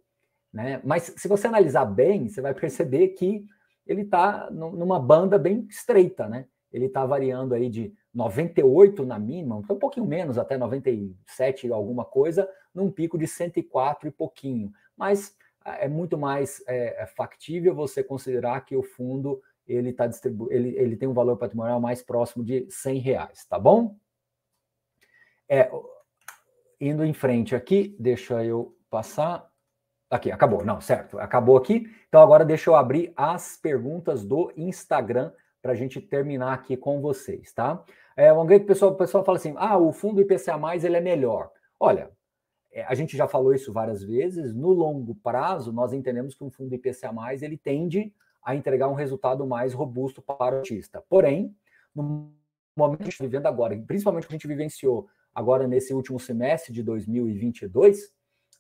né? 0.52 0.82
Mas 0.84 1.14
se 1.18 1.28
você 1.28 1.48
analisar 1.48 1.86
bem, 1.86 2.30
você 2.30 2.42
vai 2.42 2.54
perceber 2.54 3.10
que 3.10 3.46
ele 3.86 4.02
está 4.02 4.50
numa 4.52 5.00
banda 5.00 5.38
bem 5.38 5.68
estreita, 5.70 6.28
né? 6.28 6.48
Ele 6.72 6.86
está 6.86 7.06
variando 7.06 7.54
aí 7.54 7.70
de 7.70 7.94
98 8.14 9.06
na 9.06 9.20
mínima, 9.20 9.58
um 9.58 9.62
pouquinho 9.62 10.06
menos, 10.06 10.38
até 10.38 10.58
97 10.58 11.72
alguma 11.72 12.04
coisa, 12.04 12.50
num 12.74 12.92
pico 12.92 13.18
de 13.18 13.28
104 13.28 14.08
e 14.08 14.12
pouquinho. 14.12 14.72
Mas 14.98 15.36
é 15.66 15.88
muito 15.88 16.18
mais 16.18 16.64
é, 16.68 17.04
é 17.04 17.06
factível 17.06 17.74
você 17.74 18.04
considerar 18.04 18.64
que 18.66 18.76
o 18.76 18.84
fundo 18.84 19.42
ele 19.68 19.92
tá 19.92 20.06
distribu 20.06 20.48
ele, 20.52 20.70
ele 20.78 20.96
tem 20.96 21.10
um 21.10 21.14
valor 21.14 21.38
patrimonial 21.38 21.80
mais 21.82 22.04
próximo 22.04 22.44
de 22.44 22.68
100 22.70 23.00
reais, 23.00 23.46
tá 23.46 23.58
bom? 23.58 23.96
É, 25.50 25.70
indo 26.80 27.04
em 27.04 27.14
frente 27.14 27.56
aqui, 27.56 27.96
deixa 28.00 28.44
eu 28.44 28.76
passar. 28.90 29.50
Aqui, 30.10 30.32
acabou. 30.32 30.64
Não, 30.64 30.80
certo, 30.80 31.18
acabou 31.20 31.58
aqui. 31.58 31.90
Então 32.08 32.22
agora 32.22 32.46
deixa 32.46 32.70
eu 32.70 32.76
abrir 32.76 33.12
as 33.18 33.58
perguntas 33.58 34.24
do 34.24 34.52
Instagram 34.56 35.32
para 35.62 35.72
a 35.72 35.76
gente 35.76 36.00
terminar 36.00 36.54
aqui 36.54 36.78
com 36.78 37.02
vocês, 37.02 37.52
tá? 37.52 37.84
É, 38.16 38.32
um 38.32 38.42
o 38.42 38.66
pessoal, 38.66 38.92
o 38.92 38.96
pessoal 38.96 39.26
fala 39.26 39.38
assim: 39.38 39.54
ah, 39.58 39.78
o 39.78 39.92
fundo 39.92 40.22
IPCA 40.22 40.54
ele 40.82 40.96
é 40.96 41.02
melhor. 41.02 41.52
Olha, 41.80 42.12
a 42.84 42.96
gente 42.96 43.16
já 43.16 43.28
falou 43.28 43.54
isso 43.54 43.72
várias 43.72 44.04
vezes. 44.04 44.54
No 44.54 44.70
longo 44.70 45.16
prazo, 45.16 45.72
nós 45.72 45.94
entendemos 45.94 46.36
que 46.36 46.44
um 46.44 46.50
fundo 46.50 46.76
IPCA 46.76 47.12
ele 47.42 47.58
tende 47.58 48.14
a 48.44 48.56
entregar 48.56 48.90
um 48.90 48.94
resultado 48.94 49.46
mais 49.46 49.74
robusto 49.74 50.22
para 50.22 50.36
o 50.36 50.58
artista. 50.58 51.04
Porém, 51.10 51.56
no 51.96 52.32
momento 52.78 52.98
que 52.98 53.04
a 53.04 53.06
gente 53.06 53.14
está 53.14 53.24
vivendo 53.24 53.46
agora, 53.48 53.78
principalmente 53.88 54.28
que 54.28 54.34
a 54.34 54.36
gente 54.36 54.48
vivenciou 54.48 55.08
agora 55.34 55.68
nesse 55.68 55.94
último 55.94 56.20
semestre 56.20 56.74
de 56.74 56.84
2022, 56.84 58.14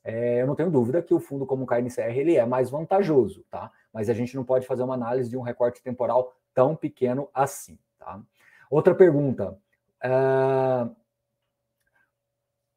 é, 0.03 0.41
eu 0.41 0.47
não 0.47 0.55
tenho 0.55 0.71
dúvida 0.71 1.01
que 1.01 1.13
o 1.13 1.19
fundo 1.19 1.45
como 1.45 1.63
o 1.63 1.67
KNCR 1.67 2.17
ele 2.17 2.35
é 2.35 2.45
mais 2.45 2.69
vantajoso, 2.69 3.43
tá? 3.49 3.71
Mas 3.91 4.09
a 4.09 4.13
gente 4.13 4.35
não 4.35 4.43
pode 4.43 4.65
fazer 4.65 4.83
uma 4.83 4.93
análise 4.93 5.29
de 5.29 5.37
um 5.37 5.41
recorte 5.41 5.81
temporal 5.81 6.33
tão 6.53 6.75
pequeno 6.75 7.27
assim, 7.33 7.77
tá? 7.97 8.21
Outra 8.69 8.93
pergunta. 8.93 9.57
Uh, 10.03 10.95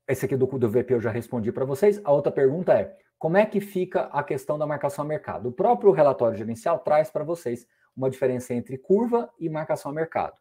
esse 0.08 0.24
aqui 0.24 0.36
do, 0.36 0.46
do 0.46 0.70
VP 0.70 0.94
eu 0.94 1.00
já 1.00 1.10
respondi 1.10 1.52
para 1.52 1.66
vocês. 1.66 2.00
A 2.02 2.10
outra 2.10 2.32
pergunta 2.32 2.72
é: 2.72 2.96
como 3.18 3.36
é 3.36 3.44
que 3.44 3.60
fica 3.60 4.02
a 4.04 4.22
questão 4.22 4.58
da 4.58 4.66
marcação 4.66 5.04
a 5.04 5.08
mercado? 5.08 5.50
O 5.50 5.52
próprio 5.52 5.92
relatório 5.92 6.38
gerencial 6.38 6.78
traz 6.78 7.10
para 7.10 7.22
vocês 7.22 7.66
uma 7.96 8.08
diferença 8.08 8.54
entre 8.54 8.78
curva 8.78 9.28
e 9.38 9.48
marcação 9.48 9.90
a 9.90 9.94
mercado. 9.94 10.34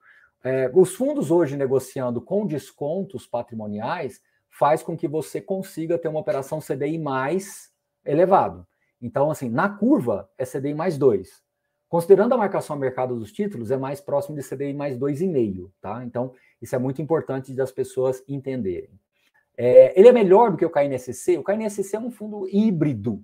É, 0.43 0.71
os 0.73 0.95
fundos 0.95 1.31
hoje 1.31 1.57
negociando 1.57 2.21
com 2.21 2.45
descontos 2.45 3.27
patrimoniais 3.27 4.21
faz 4.49 4.81
com 4.81 4.95
que 4.95 5.07
você 5.07 5.41
consiga 5.41 5.97
ter 5.97 6.07
uma 6.07 6.19
operação 6.19 6.59
CDI 6.59 6.97
mais 6.97 7.71
elevado. 8.05 8.65
Então, 9.01 9.29
assim, 9.29 9.49
na 9.49 9.69
curva 9.69 10.29
é 10.37 10.45
CDI 10.45 10.73
mais 10.73 10.97
2. 10.97 11.43
Considerando 11.89 12.33
a 12.33 12.37
marcação 12.37 12.75
a 12.75 12.79
mercado 12.79 13.17
dos 13.17 13.31
títulos, 13.31 13.71
é 13.71 13.77
mais 13.77 13.99
próximo 14.01 14.35
de 14.35 14.47
CDI 14.47 14.73
mais 14.73 14.97
2,5, 14.97 15.71
tá? 15.81 16.03
Então, 16.03 16.33
isso 16.61 16.75
é 16.75 16.79
muito 16.79 17.01
importante 17.01 17.53
das 17.53 17.71
pessoas 17.71 18.23
entenderem. 18.27 18.89
É, 19.57 19.99
ele 19.99 20.07
é 20.07 20.11
melhor 20.11 20.51
do 20.51 20.57
que 20.57 20.65
o 20.65 20.69
KNSC? 20.69 21.37
O 21.37 21.43
KNSC 21.43 21.95
é 21.95 21.99
um 21.99 22.11
fundo 22.11 22.47
híbrido. 22.47 23.23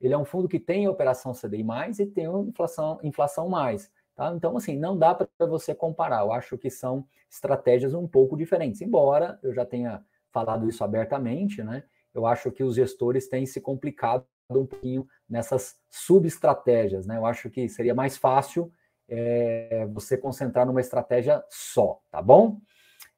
Ele 0.00 0.12
é 0.12 0.18
um 0.18 0.24
fundo 0.24 0.48
que 0.48 0.58
tem 0.58 0.88
operação 0.88 1.32
CDI 1.32 1.64
e 2.00 2.06
tem 2.06 2.26
inflação, 2.26 2.98
inflação 3.02 3.48
mais. 3.48 3.90
Tá? 4.14 4.32
Então, 4.34 4.56
assim, 4.56 4.76
não 4.76 4.98
dá 4.98 5.14
para 5.14 5.46
você 5.46 5.74
comparar. 5.74 6.22
Eu 6.22 6.32
acho 6.32 6.58
que 6.58 6.68
são 6.68 7.06
estratégias 7.30 7.94
um 7.94 8.06
pouco 8.06 8.36
diferentes. 8.36 8.80
Embora 8.80 9.38
eu 9.42 9.54
já 9.54 9.64
tenha 9.64 10.04
falado 10.32 10.68
isso 10.68 10.82
abertamente, 10.82 11.62
né? 11.62 11.84
Eu 12.14 12.26
acho 12.26 12.50
que 12.50 12.64
os 12.64 12.74
gestores 12.74 13.28
têm 13.28 13.46
se 13.46 13.60
complicado 13.60 14.26
um 14.50 14.66
pouquinho 14.66 15.06
nessas 15.28 15.76
subestratégias, 15.90 17.06
né? 17.06 17.16
Eu 17.16 17.26
acho 17.26 17.50
que 17.50 17.68
seria 17.68 17.94
mais 17.94 18.16
fácil 18.16 18.72
é, 19.08 19.86
você 19.92 20.16
concentrar 20.16 20.66
numa 20.66 20.80
estratégia 20.80 21.42
só, 21.48 22.00
tá 22.10 22.20
bom? 22.20 22.60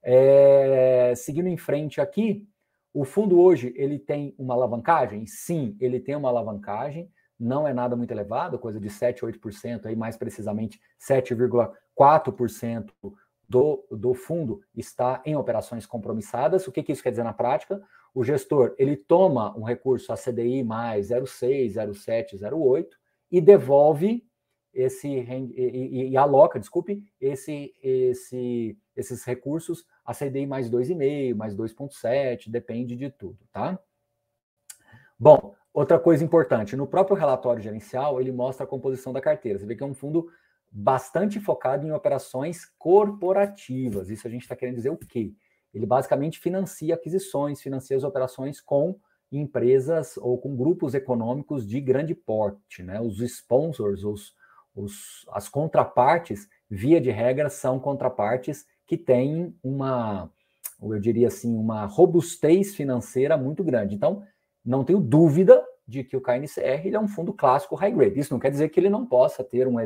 É, 0.03 1.13
seguindo 1.17 1.49
em 1.49 1.57
frente 1.57 2.01
aqui, 2.01 2.47
o 2.93 3.05
fundo 3.05 3.41
hoje 3.41 3.73
ele 3.77 3.99
tem 3.99 4.35
uma 4.39 4.55
alavancagem? 4.55 5.27
Sim, 5.27 5.77
ele 5.81 6.01
tem 6.01 6.17
uma 6.17 6.29
alavancagem 6.29 7.11
não 7.41 7.67
é 7.67 7.73
nada 7.73 7.97
muito 7.97 8.11
elevado, 8.11 8.59
coisa 8.59 8.79
de 8.79 8.91
7, 8.91 9.23
8%, 9.23 9.87
aí 9.87 9.97
mais 9.97 10.19
precisamente 10.19 10.79
7,4% 11.01 12.91
do, 13.49 13.83
do 13.91 14.13
fundo 14.13 14.61
está 14.77 15.23
em 15.25 15.35
operações 15.35 15.87
compromissadas. 15.87 16.69
O 16.69 16.73
que, 16.73 16.83
que 16.83 16.93
isso 16.93 17.03
quer 17.03 17.09
dizer 17.11 17.25
na 17.25 17.33
prática? 17.33 17.83
O 18.15 18.23
gestor 18.23 18.75
ele 18.79 18.95
toma 18.95 19.57
um 19.59 19.63
recurso 19.63 20.13
a 20.13 20.17
CDI 20.17 20.63
mais 20.63 21.09
0,6, 21.09 21.73
0,7, 21.73 22.37
0,8 22.39 22.87
e 23.33 23.41
devolve 23.41 24.23
esse 24.73 25.09
e, 25.09 25.53
e, 25.57 26.11
e, 26.11 26.17
aloca, 26.17 26.61
desculpe, 26.61 27.03
esse, 27.21 27.75
esse, 27.83 28.79
esses 29.01 29.25
recursos 29.25 29.85
a 30.05 30.15
CDI 30.15 30.47
mais 30.47 30.71
2,5, 30.71 31.35
mais 31.35 31.57
2,7, 31.57 32.51
depende 32.51 32.97
de 32.97 33.11
tudo, 33.11 33.39
tá? 33.53 33.79
Bom, 35.19 35.55
Outra 35.73 36.01
coisa 36.01 36.25
importante, 36.25 36.75
no 36.75 36.87
próprio 36.87 37.17
relatório 37.17 37.63
gerencial, 37.63 38.21
ele 38.21 38.33
mostra 38.33 38.65
a 38.65 38.69
composição 38.69 39.13
da 39.13 39.21
carteira. 39.21 39.59
Você 39.59 39.67
vê 39.67 39.77
que 39.77 39.83
é 39.83 39.87
um 39.87 39.95
fundo 39.95 40.29
bastante 40.71 41.39
focado 41.39 41.87
em 41.87 41.93
operações 41.93 42.65
corporativas. 42.77 44.11
Isso 44.11 44.27
a 44.27 44.31
gente 44.31 44.43
está 44.43 44.57
querendo 44.57 44.77
dizer 44.77 44.91
o 44.91 44.97
quê? 44.97 45.33
Ele 45.73 45.87
basicamente 45.87 46.41
financia 46.41 46.95
aquisições, 46.95 47.63
financia 47.63 47.97
as 47.97 48.03
operações 48.03 48.61
com 48.61 48.99
empresas 49.31 50.17
ou 50.17 50.39
com 50.39 50.57
grupos 50.57 50.93
econômicos 50.93 51.65
de 51.65 51.81
grande 51.81 52.17
porte. 52.17 52.83
Né? 52.83 53.01
Os 53.01 53.21
sponsors, 53.21 54.03
os, 54.03 54.35
os, 54.75 55.25
as 55.31 55.49
contrapartes, 55.49 56.49
via 56.69 57.01
de 57.01 57.13
regra, 57.13 57.49
são 57.49 57.79
contrapartes 57.79 58.67
que 58.91 58.97
têm 58.97 59.57
uma, 59.63 60.29
eu 60.83 60.99
diria 60.99 61.29
assim, 61.29 61.57
uma 61.57 61.87
robustez 61.87 62.75
financeira 62.75 63.37
muito 63.37 63.63
grande. 63.63 63.95
Então, 63.95 64.25
não 64.65 64.83
tenho 64.83 64.99
dúvida 64.99 65.65
de 65.87 66.03
que 66.03 66.17
o 66.17 66.21
KNCR 66.21 66.93
é 66.93 66.99
um 66.99 67.07
fundo 67.07 67.33
clássico 67.33 67.77
high 67.77 67.93
grade. 67.93 68.19
Isso 68.19 68.35
não 68.35 68.41
quer 68.41 68.51
dizer 68.51 68.69
que 68.69 68.81
ele 68.81 68.91
não 68.91 69.07
possa 69.07 69.45
ter 69.45 69.69
um, 69.69 69.77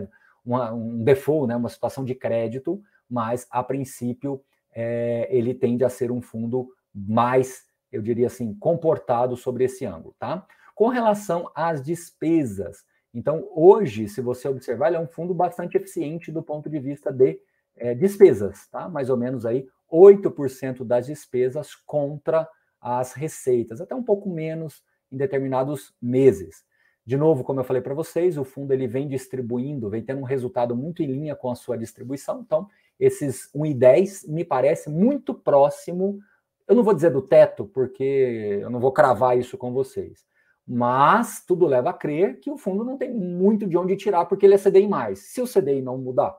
uma, 0.42 0.72
um 0.72 1.04
default, 1.04 1.48
né, 1.48 1.54
uma 1.54 1.68
situação 1.68 2.02
de 2.02 2.14
crédito, 2.14 2.82
mas 3.06 3.46
a 3.50 3.62
princípio 3.62 4.42
é, 4.74 5.28
ele 5.30 5.52
tende 5.52 5.84
a 5.84 5.90
ser 5.90 6.10
um 6.10 6.22
fundo 6.22 6.70
mais, 6.94 7.66
eu 7.92 8.00
diria 8.00 8.28
assim, 8.28 8.54
comportado 8.54 9.36
sobre 9.36 9.64
esse 9.64 9.84
ângulo, 9.84 10.16
tá? 10.18 10.46
Com 10.74 10.88
relação 10.88 11.50
às 11.54 11.82
despesas, 11.82 12.86
então 13.12 13.46
hoje, 13.54 14.08
se 14.08 14.22
você 14.22 14.48
observar, 14.48 14.86
ele 14.88 14.96
é 14.96 15.00
um 15.00 15.06
fundo 15.06 15.34
bastante 15.34 15.76
eficiente 15.76 16.32
do 16.32 16.42
ponto 16.42 16.70
de 16.70 16.80
vista 16.80 17.12
de 17.12 17.38
é, 17.76 17.94
despesas, 17.94 18.68
tá? 18.68 18.88
Mais 18.88 19.10
ou 19.10 19.16
menos 19.16 19.44
aí 19.44 19.66
8% 19.92 20.84
das 20.84 21.06
despesas 21.06 21.74
contra 21.74 22.48
as 22.80 23.12
receitas, 23.12 23.80
até 23.80 23.94
um 23.94 24.02
pouco 24.02 24.28
menos 24.28 24.82
em 25.10 25.16
determinados 25.16 25.94
meses. 26.00 26.64
De 27.06 27.16
novo, 27.16 27.44
como 27.44 27.60
eu 27.60 27.64
falei 27.64 27.82
para 27.82 27.94
vocês, 27.94 28.38
o 28.38 28.44
fundo 28.44 28.72
ele 28.72 28.86
vem 28.86 29.06
distribuindo, 29.06 29.90
vem 29.90 30.02
tendo 30.02 30.20
um 30.20 30.24
resultado 30.24 30.74
muito 30.74 31.02
em 31.02 31.06
linha 31.06 31.36
com 31.36 31.50
a 31.50 31.54
sua 31.54 31.76
distribuição. 31.76 32.40
Então, 32.40 32.66
esses 32.98 33.50
1,10 33.54 34.26
me 34.28 34.44
parece 34.44 34.88
muito 34.88 35.34
próximo. 35.34 36.18
Eu 36.66 36.74
não 36.74 36.82
vou 36.82 36.94
dizer 36.94 37.10
do 37.10 37.20
teto, 37.20 37.66
porque 37.66 38.58
eu 38.62 38.70
não 38.70 38.80
vou 38.80 38.90
cravar 38.90 39.38
isso 39.38 39.58
com 39.58 39.72
vocês. 39.72 40.24
Mas 40.66 41.44
tudo 41.46 41.66
leva 41.66 41.90
a 41.90 41.94
crer 41.94 42.40
que 42.40 42.50
o 42.50 42.56
fundo 42.56 42.82
não 42.82 42.96
tem 42.96 43.12
muito 43.12 43.66
de 43.66 43.76
onde 43.76 43.96
tirar, 43.96 44.24
porque 44.24 44.46
ele 44.46 44.54
é 44.54 44.58
CDI 44.58 44.88
mais. 44.88 45.30
Se 45.30 45.42
o 45.42 45.46
CDI 45.46 45.82
não 45.82 45.98
mudar, 45.98 46.34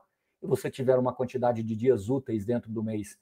você 0.46 0.70
tiver 0.70 0.98
uma 0.98 1.12
quantidade 1.12 1.62
de 1.62 1.76
dias 1.76 2.08
úteis 2.08 2.44
dentro 2.44 2.70
do 2.70 2.82
mês 2.82 3.18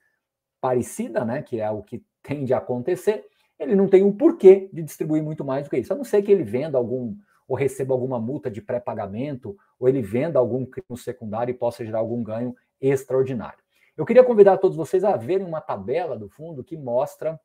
parecida, 0.60 1.24
né, 1.24 1.42
que 1.42 1.60
é 1.60 1.70
o 1.70 1.82
que 1.82 2.04
tende 2.22 2.54
a 2.54 2.58
acontecer, 2.58 3.26
ele 3.58 3.74
não 3.74 3.88
tem 3.88 4.02
um 4.02 4.12
porquê 4.12 4.68
de 4.72 4.82
distribuir 4.82 5.22
muito 5.22 5.44
mais 5.44 5.64
do 5.64 5.70
que 5.70 5.76
isso. 5.76 5.92
A 5.92 5.96
não 5.96 6.04
ser 6.04 6.22
que 6.22 6.32
ele 6.32 6.42
venda 6.42 6.78
algum, 6.78 7.16
ou 7.46 7.56
receba 7.56 7.92
alguma 7.94 8.18
multa 8.18 8.50
de 8.50 8.60
pré-pagamento, 8.60 9.56
ou 9.78 9.88
ele 9.88 10.02
venda 10.02 10.38
algum 10.38 10.64
crime 10.64 10.96
secundário 10.96 11.52
e 11.52 11.56
possa 11.56 11.84
gerar 11.84 11.98
algum 11.98 12.22
ganho 12.22 12.56
extraordinário. 12.80 13.58
Eu 13.96 14.04
queria 14.04 14.24
convidar 14.24 14.58
todos 14.58 14.76
vocês 14.76 15.04
a 15.04 15.16
verem 15.16 15.46
uma 15.46 15.60
tabela 15.60 16.18
do 16.18 16.28
fundo 16.28 16.64
que 16.64 16.76
mostra 16.76 17.38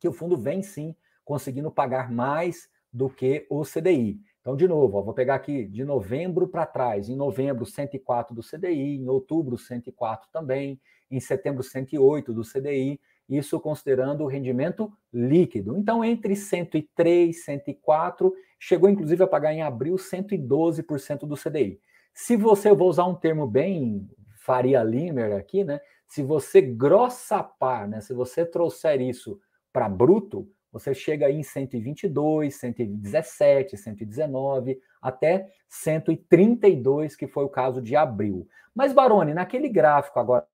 que 0.00 0.08
o 0.08 0.12
fundo 0.12 0.36
vem 0.36 0.62
sim 0.62 0.94
conseguindo 1.24 1.70
pagar 1.70 2.10
mais 2.10 2.68
do 2.92 3.10
que 3.10 3.46
o 3.50 3.62
CDI. 3.62 4.20
Então, 4.44 4.54
de 4.54 4.68
novo, 4.68 4.98
ó, 4.98 5.00
vou 5.00 5.14
pegar 5.14 5.36
aqui 5.36 5.64
de 5.64 5.86
novembro 5.86 6.46
para 6.46 6.66
trás. 6.66 7.08
Em 7.08 7.16
novembro, 7.16 7.64
104 7.64 8.34
do 8.34 8.42
CDI, 8.42 8.98
em 8.98 9.08
outubro, 9.08 9.56
104 9.56 10.28
também, 10.30 10.78
em 11.10 11.18
setembro, 11.18 11.62
108 11.62 12.30
do 12.34 12.42
CDI, 12.42 13.00
isso 13.26 13.58
considerando 13.58 14.22
o 14.22 14.26
rendimento 14.26 14.92
líquido. 15.10 15.78
Então, 15.78 16.04
entre 16.04 16.36
103 16.36 17.34
e 17.34 17.40
104, 17.40 18.34
chegou 18.58 18.90
inclusive 18.90 19.22
a 19.24 19.26
pagar 19.26 19.54
em 19.54 19.62
abril 19.62 19.94
112% 19.94 21.20
do 21.20 21.36
CDI. 21.36 21.80
Se 22.12 22.36
você, 22.36 22.68
eu 22.68 22.76
vou 22.76 22.90
usar 22.90 23.06
um 23.06 23.14
termo 23.14 23.46
bem 23.46 24.06
Faria 24.36 24.82
Limer 24.82 25.34
aqui, 25.38 25.64
né? 25.64 25.80
Se 26.06 26.22
você 26.22 26.60
grossapar, 26.60 27.88
né? 27.88 28.02
Se 28.02 28.12
você 28.12 28.44
trouxer 28.44 29.00
isso 29.00 29.40
para 29.72 29.88
bruto, 29.88 30.46
você 30.74 30.92
chega 30.92 31.26
aí 31.26 31.36
em 31.36 31.42
122, 31.44 32.52
117, 32.56 33.76
119, 33.76 34.80
até 35.00 35.48
132, 35.68 37.14
que 37.14 37.28
foi 37.28 37.44
o 37.44 37.48
caso 37.48 37.80
de 37.80 37.94
abril. 37.94 38.48
Mas, 38.74 38.92
Baroni, 38.92 39.32
naquele 39.32 39.68
gráfico 39.68 40.18
agora 40.18 40.44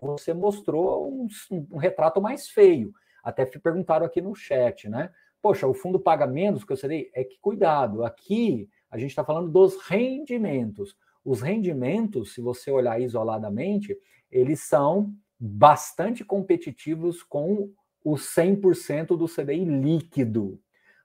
você 0.00 0.32
mostrou 0.32 1.06
um, 1.12 1.28
um, 1.70 1.76
retrato 1.76 2.18
mais 2.18 2.48
feio. 2.48 2.94
Até 3.22 3.44
perguntaram 3.44 4.06
aqui 4.06 4.22
no 4.22 4.34
chat, 4.34 4.88
né? 4.88 5.10
Poxa, 5.42 5.66
o 5.66 5.74
fundo 5.74 6.00
paga 6.00 6.26
menos 6.26 6.64
que 6.64 6.72
eu 6.72 6.76
sei. 6.78 7.10
É 7.14 7.22
que 7.22 7.38
cuidado, 7.38 8.06
aqui 8.06 8.70
a 8.90 8.96
gente 8.96 9.10
está 9.10 9.22
falando 9.22 9.50
dos 9.50 9.76
rendimentos. 9.82 10.96
Os 11.22 11.42
rendimentos, 11.42 12.32
se 12.32 12.40
você 12.40 12.70
olhar 12.70 12.98
isoladamente, 13.02 13.94
eles 14.30 14.60
são 14.60 15.14
bastante 15.38 16.24
competitivos 16.24 17.22
com 17.22 17.70
o 18.04 18.14
100% 18.14 19.16
do 19.16 19.26
CDI 19.26 19.64
líquido. 19.64 20.60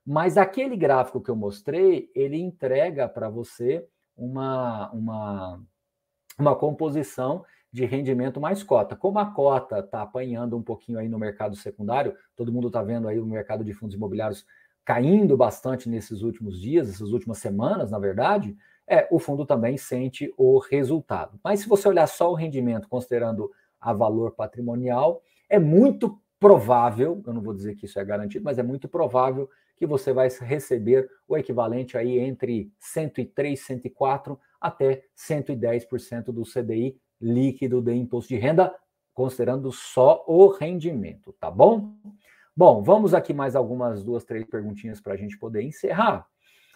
Mas 0.06 0.38
aquele 0.38 0.78
gráfico 0.78 1.22
que 1.22 1.30
eu 1.30 1.36
mostrei, 1.36 2.10
ele 2.16 2.38
entrega 2.38 3.10
para 3.10 3.30
você 3.30 3.86
uma, 4.16 4.90
uma, 4.92 5.62
uma 6.40 6.56
composição 6.56 7.44
de 7.72 7.86
rendimento 7.86 8.40
mais 8.40 8.64
cota. 8.64 8.96
Como 8.96 9.20
a 9.20 9.26
cota 9.26 9.80
está 9.80 10.02
apanhando 10.02 10.58
um 10.58 10.64
pouquinho 10.64 10.98
aí 10.98 11.10
no 11.10 11.20
mercado 11.20 11.56
secundário, 11.56 12.16
todo 12.36 12.52
mundo 12.52 12.68
está 12.68 12.82
vendo 12.82 13.08
aí 13.08 13.20
o 13.20 13.26
mercado 13.26 13.64
de 13.64 13.74
fundos 13.74 13.96
imobiliários 13.96 14.46
caindo 14.86 15.36
bastante 15.36 15.90
nesses 15.90 16.22
últimos 16.22 16.62
dias, 16.62 16.90
essas 16.90 17.12
últimas 17.12 17.40
semanas, 17.40 17.92
na 17.92 18.00
verdade, 18.00 18.56
é, 18.88 19.06
o 19.12 19.20
fundo 19.20 19.46
também 19.46 19.78
sente 19.78 20.34
o 20.38 20.60
resultado. 20.60 21.38
Mas 21.44 21.60
se 21.60 21.68
você 21.68 21.90
olhar 21.90 22.08
só 22.08 22.32
o 22.32 22.36
rendimento, 22.36 22.88
considerando 22.88 23.52
a 23.82 23.92
valor 23.92 24.32
patrimonial, 24.32 25.22
é 25.50 25.60
muito 25.60 26.18
provável, 26.40 27.22
eu 27.26 27.34
não 27.34 27.42
vou 27.42 27.54
dizer 27.54 27.76
que 27.76 27.86
isso 27.86 28.00
é 28.00 28.06
garantido, 28.06 28.46
mas 28.46 28.60
é 28.60 28.64
muito 28.64 28.88
provável 28.88 29.50
que 29.76 29.86
você 29.86 30.12
vai 30.12 30.28
receber 30.42 31.10
o 31.28 31.38
equivalente 31.38 31.98
aí 31.98 32.18
entre 32.20 32.72
103, 32.80 33.60
104 33.60 34.40
até 34.60 35.04
110% 35.16 36.26
do 36.26 36.44
CDI 36.44 37.00
líquido 37.22 37.82
de 37.82 37.94
imposto 37.94 38.30
de 38.30 38.40
renda, 38.40 38.74
considerando 39.14 39.72
só 39.72 40.24
o 40.28 40.48
rendimento, 40.48 41.34
tá 41.40 41.50
bom? 41.50 41.96
Bom, 42.56 42.84
vamos 42.84 43.14
aqui 43.14 43.34
mais 43.34 43.56
algumas 43.56 44.04
duas, 44.04 44.24
três 44.24 44.46
perguntinhas 44.46 45.00
para 45.00 45.14
a 45.14 45.18
gente 45.18 45.38
poder 45.38 45.62
encerrar. 45.62 46.28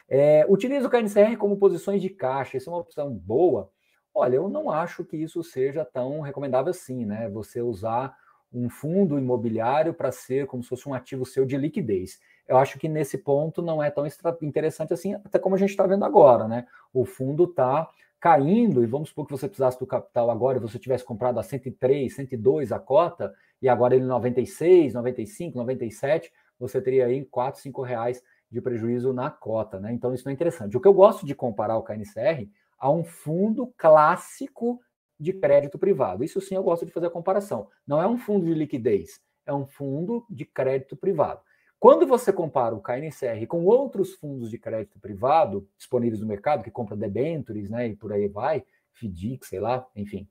É, 0.07 0.45
utiliza 0.49 0.87
o 0.87 0.91
KNCR 0.91 1.37
como 1.37 1.57
posições 1.57 2.01
de 2.01 2.09
caixa, 2.09 2.57
isso 2.57 2.69
é 2.69 2.73
uma 2.73 2.81
opção 2.81 3.11
boa. 3.13 3.71
Olha, 4.13 4.35
eu 4.35 4.49
não 4.49 4.69
acho 4.69 5.05
que 5.05 5.17
isso 5.17 5.43
seja 5.43 5.85
tão 5.85 6.21
recomendável 6.21 6.71
assim, 6.71 7.05
né? 7.05 7.29
Você 7.29 7.61
usar 7.61 8.15
um 8.53 8.69
fundo 8.69 9.17
imobiliário 9.17 9.93
para 9.93 10.11
ser 10.11 10.47
como 10.47 10.61
se 10.61 10.69
fosse 10.69 10.87
um 10.87 10.93
ativo 10.93 11.25
seu 11.25 11.45
de 11.45 11.57
liquidez. 11.57 12.19
Eu 12.47 12.57
acho 12.57 12.77
que 12.77 12.89
nesse 12.89 13.17
ponto 13.17 13.61
não 13.61 13.81
é 13.81 13.89
tão 13.89 14.05
interessante 14.41 14.93
assim, 14.93 15.13
até 15.13 15.39
como 15.39 15.55
a 15.55 15.57
gente 15.57 15.69
está 15.69 15.87
vendo 15.87 16.03
agora, 16.03 16.47
né? 16.47 16.67
O 16.93 17.05
fundo 17.05 17.45
está 17.45 17.89
caindo, 18.19 18.83
e 18.83 18.85
vamos 18.85 19.09
supor 19.09 19.25
que 19.25 19.31
você 19.31 19.47
precisasse 19.47 19.79
do 19.79 19.87
capital 19.87 20.29
agora 20.29 20.57
e 20.57 20.61
você 20.61 20.77
tivesse 20.77 21.03
comprado 21.03 21.39
a 21.39 21.43
103, 21.43 22.13
102 22.13 22.71
a 22.71 22.77
cota, 22.77 23.33
e 23.61 23.67
agora 23.67 23.95
ele 23.95 24.05
96, 24.05 24.93
95, 24.93 25.57
97, 25.57 26.31
você 26.59 26.79
teria 26.79 27.07
aí 27.07 27.25
4, 27.25 27.61
5 27.61 27.81
reais 27.81 28.21
de 28.51 28.61
prejuízo 28.61 29.13
na 29.13 29.31
cota, 29.31 29.79
né? 29.79 29.91
Então 29.93 30.13
isso 30.13 30.25
não 30.25 30.31
é 30.31 30.33
interessante. 30.33 30.75
O 30.75 30.79
que 30.79 30.87
eu 30.87 30.93
gosto 30.93 31.25
de 31.25 31.33
comparar 31.33 31.77
o 31.77 31.83
KNCR 31.83 32.47
a 32.77 32.91
um 32.91 33.03
fundo 33.03 33.73
clássico 33.77 34.79
de 35.21 35.33
crédito 35.33 35.77
privado. 35.77 36.23
Isso 36.23 36.41
sim 36.41 36.55
eu 36.55 36.63
gosto 36.63 36.85
de 36.85 36.91
fazer 36.91 37.07
a 37.07 37.11
comparação. 37.11 37.69
Não 37.85 38.01
é 38.01 38.07
um 38.07 38.17
fundo 38.17 38.45
de 38.45 38.53
liquidez, 38.53 39.21
é 39.45 39.53
um 39.53 39.67
fundo 39.67 40.25
de 40.29 40.45
crédito 40.45 40.95
privado. 40.95 41.41
Quando 41.79 42.07
você 42.07 42.33
compara 42.33 42.75
o 42.75 42.81
KNCR 42.81 43.45
com 43.47 43.65
outros 43.65 44.13
fundos 44.15 44.49
de 44.49 44.57
crédito 44.57 44.99
privado 44.99 45.67
disponíveis 45.77 46.21
no 46.21 46.27
mercado, 46.27 46.63
que 46.63 46.71
compra 46.71 46.95
debentures, 46.95 47.69
né, 47.69 47.87
e 47.87 47.95
por 47.95 48.11
aí 48.11 48.27
vai, 48.27 48.63
FDIC, 48.93 49.45
sei 49.45 49.59
lá, 49.59 49.87
enfim, 49.95 50.27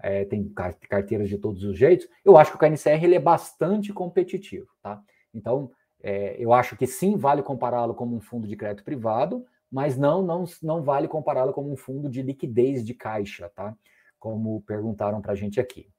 é, 0.00 0.24
tem 0.24 0.48
carteiras 0.88 1.28
de 1.28 1.38
todos 1.38 1.62
os 1.62 1.78
jeitos, 1.78 2.08
eu 2.24 2.36
acho 2.36 2.50
que 2.50 2.56
o 2.56 2.60
KNCR 2.60 3.04
ele 3.04 3.14
é 3.14 3.20
bastante 3.20 3.92
competitivo, 3.92 4.68
tá? 4.82 5.00
Então, 5.32 5.70
é, 6.02 6.36
eu 6.38 6.52
acho 6.52 6.76
que 6.76 6.86
sim, 6.86 7.16
vale 7.16 7.42
compará-lo 7.42 7.94
como 7.94 8.16
um 8.16 8.20
fundo 8.20 8.46
de 8.48 8.56
crédito 8.56 8.84
privado, 8.84 9.44
mas 9.70 9.96
não, 9.96 10.22
não, 10.22 10.44
não 10.62 10.82
vale 10.82 11.08
compará-lo 11.08 11.52
como 11.52 11.72
um 11.72 11.76
fundo 11.76 12.08
de 12.10 12.22
liquidez 12.22 12.84
de 12.84 12.94
caixa, 12.94 13.48
tá? 13.48 13.76
Como 14.22 14.62
perguntaram 14.62 15.20
para 15.20 15.32
a 15.32 15.34
gente 15.34 15.58
aqui. 15.58 15.90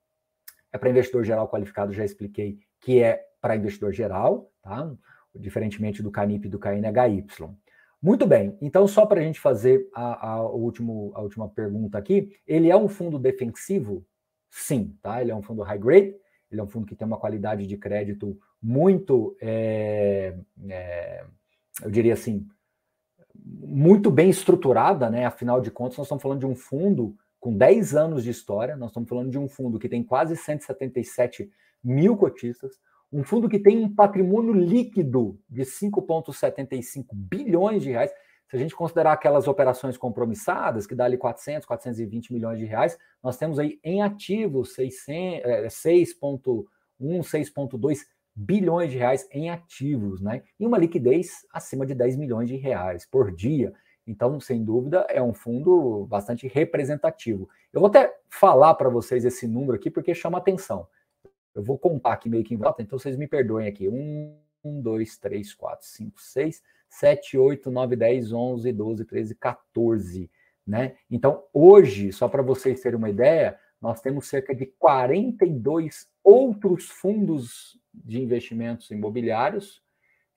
É 0.72 0.78
para 0.78 0.90
investidor 0.90 1.26
geral 1.26 1.50
qualificado, 1.50 1.92
já 1.92 2.06
expliquei 2.06 2.58
que 2.80 3.04
é 3.04 3.22
para 3.42 3.58
investidor 3.58 3.92
geral, 3.92 4.50
tá? 4.62 4.90
diferentemente 5.36 6.02
do 6.02 6.10
CANIP 6.10 6.48
e 6.48 6.50
do 6.50 6.58
KNHY. 6.58 7.26
Muito 8.02 8.26
bem, 8.26 8.58
então 8.62 8.88
só 8.88 9.06
para 9.06 9.20
a 9.20 9.24
gente 9.24 9.42
fazer 9.42 9.90
a, 9.94 10.36
a, 10.36 10.48
último, 10.48 11.12
a 11.16 11.22
última 11.22 11.50
pergunta 11.50 11.98
aqui, 11.98 12.32
ele 12.48 12.70
é 12.70 12.78
um 12.78 12.88
fundo 12.88 13.20
defensivo? 13.20 14.06
Sim, 14.50 14.98
tá? 15.02 15.22
Ele 15.22 15.32
é 15.32 15.36
um 15.36 15.44
fundo 15.44 15.62
high 15.62 15.78
grade, 15.78 16.16
ele 16.50 16.62
é 16.62 16.64
um 16.64 16.70
fundo 16.70 16.86
que 16.86 16.96
tem 16.96 17.06
uma 17.06 17.20
qualidade 17.20 17.68
de 17.68 17.76
crédito 17.76 18.40
muito, 18.62 19.36
é, 19.42 20.34
é, 20.70 21.26
eu 21.84 21.92
diria 21.92 22.14
assim, 22.14 22.48
muito 23.36 24.10
bem 24.10 24.30
estruturada, 24.30 25.10
né? 25.10 25.26
Afinal 25.26 25.60
de 25.60 25.70
contas, 25.70 25.98
nós 25.98 26.06
estamos 26.06 26.22
falando 26.22 26.40
de 26.40 26.46
um 26.46 26.56
fundo 26.56 27.18
com 27.44 27.54
10 27.54 27.94
anos 27.94 28.24
de 28.24 28.30
história, 28.30 28.78
nós 28.78 28.92
estamos 28.92 29.10
falando 29.10 29.30
de 29.30 29.38
um 29.38 29.50
fundo 29.50 29.78
que 29.78 29.90
tem 29.90 30.02
quase 30.02 30.34
177 30.34 31.52
mil 31.84 32.16
cotistas, 32.16 32.80
um 33.12 33.22
fundo 33.22 33.50
que 33.50 33.60
tem 33.60 33.80
um 33.80 33.94
patrimônio 33.94 34.54
líquido 34.54 35.38
de 35.50 35.64
5,75 35.64 37.08
bilhões 37.12 37.84
de 37.84 37.90
reais. 37.90 38.14
Se 38.50 38.56
a 38.56 38.60
gente 38.60 38.74
considerar 38.74 39.12
aquelas 39.12 39.46
operações 39.46 39.98
compromissadas, 39.98 40.88
que 40.88 40.96
dá 40.96 41.04
ali 41.04 41.18
400, 41.18 41.66
420 41.68 42.32
milhões 42.32 42.60
de 42.60 42.64
reais, 42.64 42.98
nós 43.22 43.36
temos 43.36 43.60
aí 43.60 43.78
em 43.84 44.02
ativos 44.02 44.74
6,1, 44.78 46.64
6,2 47.02 48.06
bilhões 48.34 48.90
de 48.90 48.98
reais 48.98 49.28
em 49.34 49.50
ativos, 49.50 50.22
né? 50.22 50.44
E 50.58 50.66
uma 50.66 50.78
liquidez 50.78 51.46
acima 51.52 51.86
de 51.86 51.94
10 51.94 52.16
milhões 52.16 52.48
de 52.48 52.56
reais 52.56 53.06
por 53.06 53.36
dia. 53.36 53.74
Então, 54.06 54.40
sem 54.40 54.64
dúvida, 54.64 55.06
é 55.10 55.22
um 55.22 55.34
fundo 55.34 56.06
bastante 56.08 56.48
representativo. 56.48 57.50
Eu 57.72 57.80
vou 57.80 57.88
até 57.88 58.14
falar 58.30 58.74
para 58.76 58.90
vocês 58.90 59.24
esse 59.24 59.48
número 59.48 59.76
aqui 59.76 59.90
porque 59.90 60.14
chama 60.14 60.38
atenção. 60.38 60.88
Eu 61.56 61.64
vou 61.64 61.78
contar 61.78 62.14
aqui 62.14 62.30
meio 62.30 62.44
que 62.44 62.54
em 62.54 62.58
volta, 62.58 62.82
então 62.82 62.98
vocês 62.98 63.16
me 63.16 63.28
perdoem 63.28 63.68
aqui. 63.68 63.88
1, 63.88 64.82
2, 64.82 65.18
3, 65.18 65.54
4, 65.54 65.88
5, 65.88 66.22
6, 66.22 66.64
7, 66.90 67.38
8, 67.38 67.72
9, 67.72 67.96
10, 67.96 68.32
11, 68.34 68.72
12, 68.72 69.06
13, 69.06 69.36
14. 69.36 70.32
Né? 70.66 70.96
Então, 71.10 71.44
hoje, 71.54 72.12
só 72.12 72.28
para 72.28 72.42
vocês 72.42 72.82
terem 72.82 72.98
uma 72.98 73.10
ideia, 73.10 73.60
nós 73.82 74.02
temos 74.02 74.28
cerca 74.28 74.56
de 74.56 74.66
42 74.66 76.08
outros 76.24 76.90
fundos 76.90 77.80
de 77.94 78.22
investimentos 78.22 78.90
imobiliários 78.92 79.84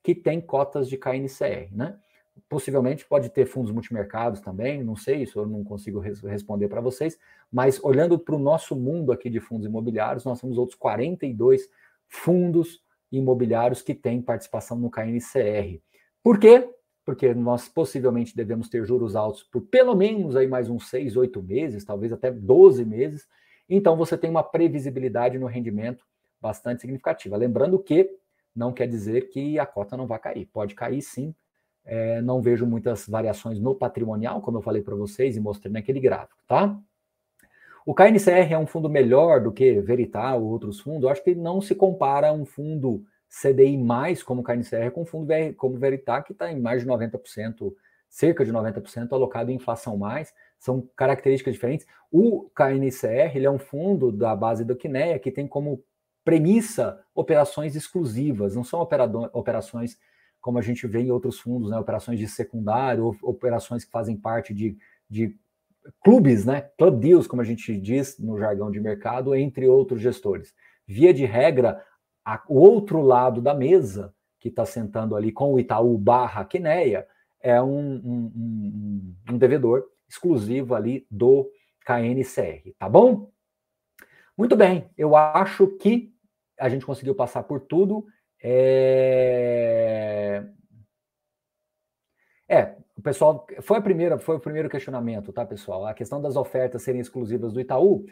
que 0.03 0.13
têm 0.13 0.39
cotas 0.39 0.89
de 0.89 0.97
KNCR. 0.97 1.69
Né? 1.71 1.97
Possivelmente 2.49 3.05
pode 3.05 3.29
ter 3.29 3.45
fundos 3.45 3.71
multimercados 3.71 4.39
também, 4.39 4.83
não 4.83 4.95
sei, 4.95 5.23
isso 5.23 5.39
eu 5.39 5.47
não 5.47 5.63
consigo 5.63 5.99
res 5.99 6.21
responder 6.21 6.67
para 6.67 6.81
vocês, 6.81 7.17
mas 7.51 7.83
olhando 7.83 8.17
para 8.17 8.35
o 8.35 8.39
nosso 8.39 8.75
mundo 8.75 9.11
aqui 9.11 9.29
de 9.29 9.39
fundos 9.39 9.65
imobiliários, 9.65 10.25
nós 10.25 10.39
temos 10.39 10.57
outros 10.57 10.77
42 10.77 11.69
fundos 12.07 12.81
imobiliários 13.11 13.81
que 13.81 13.93
têm 13.93 14.21
participação 14.21 14.77
no 14.77 14.89
KNCR. 14.89 15.81
Por 16.23 16.39
quê? 16.39 16.69
Porque 17.05 17.33
nós 17.33 17.69
possivelmente 17.69 18.35
devemos 18.35 18.69
ter 18.69 18.85
juros 18.85 19.15
altos 19.15 19.43
por 19.43 19.61
pelo 19.61 19.95
menos 19.95 20.35
aí 20.35 20.47
mais 20.47 20.69
uns 20.69 20.89
6, 20.89 21.15
8 21.15 21.41
meses, 21.41 21.85
talvez 21.85 22.11
até 22.11 22.31
12 22.31 22.83
meses. 22.83 23.27
Então 23.69 23.95
você 23.95 24.17
tem 24.17 24.29
uma 24.29 24.43
previsibilidade 24.43 25.37
no 25.37 25.47
rendimento 25.47 26.05
bastante 26.41 26.81
significativa. 26.81 27.37
Lembrando 27.37 27.79
que 27.79 28.09
não 28.55 28.73
quer 28.73 28.87
dizer 28.87 29.29
que 29.29 29.59
a 29.59 29.65
cota 29.65 29.95
não 29.95 30.07
vai 30.07 30.19
cair. 30.19 30.47
Pode 30.47 30.75
cair 30.75 31.01
sim, 31.01 31.33
é, 31.87 32.21
não 32.21 32.41
vejo 32.41 32.65
muitas 32.65 33.07
variações 33.07 33.59
no 33.59 33.73
patrimonial, 33.73 34.41
como 34.41 34.57
eu 34.57 34.61
falei 34.61 34.81
para 34.81 34.93
vocês 34.93 35.37
e 35.37 35.39
mostrei 35.39 35.71
naquele 35.71 36.01
gráfico, 36.01 36.37
tá? 36.45 36.77
O 37.85 37.95
KNCR 37.95 38.51
é 38.51 38.59
um 38.59 38.67
fundo 38.67 38.89
melhor 38.89 39.39
do 39.39 39.49
que 39.49 39.79
Veritar 39.79 40.35
ou 40.35 40.43
outros 40.43 40.81
fundos? 40.81 41.03
Eu 41.03 41.09
acho 41.09 41.23
que 41.23 41.33
não 41.33 41.61
se 41.61 41.73
compara 41.73 42.33
um 42.33 42.45
fundo 42.45 43.05
CDI+, 43.29 43.77
como 44.25 44.41
o 44.41 44.43
KNCR, 44.43 44.91
com 44.93 45.03
um 45.03 45.05
fundo 45.05 45.33
como 45.55 45.77
Veritar, 45.77 46.21
que 46.23 46.33
está 46.33 46.51
em 46.51 46.59
mais 46.59 46.81
de 46.81 46.89
90%, 46.89 47.73
cerca 48.09 48.43
de 48.43 48.51
90% 48.51 49.13
alocado 49.13 49.51
em 49.51 49.55
inflação 49.55 49.95
mais, 49.95 50.33
são 50.59 50.89
características 50.97 51.53
diferentes. 51.53 51.87
O 52.11 52.49
KNCR 52.53 53.35
ele 53.35 53.45
é 53.45 53.51
um 53.51 53.59
fundo 53.59 54.11
da 54.11 54.35
base 54.35 54.65
do 54.65 54.75
Quineia 54.75 55.17
que 55.17 55.31
tem 55.31 55.47
como 55.47 55.81
premissa 56.25 56.99
operações 57.15 57.73
exclusivas, 57.73 58.53
não 58.53 58.65
são 58.65 58.85
operações 59.31 59.97
como 60.41 60.57
a 60.57 60.61
gente 60.61 60.87
vê 60.87 61.01
em 61.01 61.11
outros 61.11 61.39
fundos, 61.39 61.69
né, 61.69 61.77
operações 61.77 62.19
de 62.19 62.27
secundário, 62.27 63.15
operações 63.21 63.83
que 63.83 63.91
fazem 63.91 64.15
parte 64.15 64.53
de, 64.53 64.77
de 65.09 65.37
clubes, 66.03 66.45
né, 66.45 66.61
club 66.77 66.99
deals, 66.99 67.27
como 67.27 67.41
a 67.41 67.45
gente 67.45 67.77
diz 67.77 68.17
no 68.19 68.37
jargão 68.37 68.71
de 68.71 68.79
mercado, 68.79 69.35
entre 69.35 69.67
outros 69.67 70.01
gestores. 70.01 70.53
Via 70.85 71.13
de 71.13 71.25
regra, 71.25 71.83
a, 72.25 72.41
o 72.47 72.59
outro 72.59 73.01
lado 73.01 73.41
da 73.41 73.53
mesa, 73.53 74.13
que 74.39 74.49
está 74.49 74.65
sentando 74.65 75.15
ali 75.15 75.31
com 75.31 75.53
o 75.53 75.59
Itaú 75.59 75.97
barra 75.97 76.45
Quineia, 76.45 77.07
é 77.41 77.61
um, 77.61 77.95
um, 77.95 78.31
um, 78.35 79.15
um 79.31 79.37
devedor 79.37 79.85
exclusivo 80.07 80.75
ali 80.75 81.05
do 81.09 81.49
KNCR, 81.85 82.73
tá 82.77 82.87
bom? 82.87 83.31
Muito 84.37 84.55
bem, 84.55 84.89
eu 84.97 85.15
acho 85.15 85.67
que 85.77 86.13
a 86.59 86.69
gente 86.69 86.85
conseguiu 86.85 87.15
passar 87.15 87.43
por 87.43 87.61
tudo. 87.61 88.05
É... 88.41 90.17
é, 92.47 92.75
o 92.97 93.01
pessoal 93.01 93.45
foi 93.61 93.77
a 93.77 93.81
primeira, 93.81 94.17
foi 94.17 94.37
o 94.37 94.39
primeiro 94.39 94.69
questionamento, 94.69 95.31
tá, 95.33 95.45
pessoal? 95.45 95.85
A 95.85 95.93
questão 95.93 96.21
das 96.21 96.35
ofertas 96.35 96.81
serem 96.81 97.01
exclusivas 97.01 97.53
do 97.53 97.61
Itaú. 97.61 98.05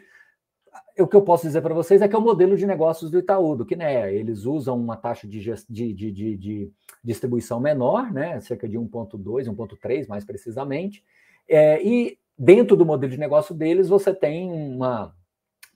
o 0.98 1.06
que 1.06 1.16
eu 1.16 1.22
posso 1.22 1.46
dizer 1.46 1.60
para 1.62 1.74
vocês 1.74 2.02
é 2.02 2.08
que 2.08 2.14
é 2.14 2.18
o 2.18 2.22
modelo 2.22 2.56
de 2.56 2.66
negócios 2.66 3.10
do 3.10 3.18
Itaú, 3.18 3.56
do 3.56 3.66
Kinea. 3.66 4.12
Eles 4.12 4.44
usam 4.44 4.78
uma 4.78 4.96
taxa 4.96 5.26
de, 5.26 5.40
de, 5.40 5.92
de, 5.92 6.12
de, 6.12 6.36
de 6.36 6.72
distribuição 7.02 7.60
menor, 7.60 8.12
né, 8.12 8.40
cerca 8.40 8.68
de 8.68 8.78
1,2, 8.78 9.46
1,3 9.48 10.08
mais 10.08 10.24
precisamente, 10.24 11.04
é, 11.48 11.82
e 11.82 12.18
dentro 12.38 12.76
do 12.76 12.84
modelo 12.84 13.12
de 13.12 13.18
negócio 13.18 13.54
deles 13.54 13.88
você 13.88 14.12
tem 14.12 14.50
uma, 14.50 15.14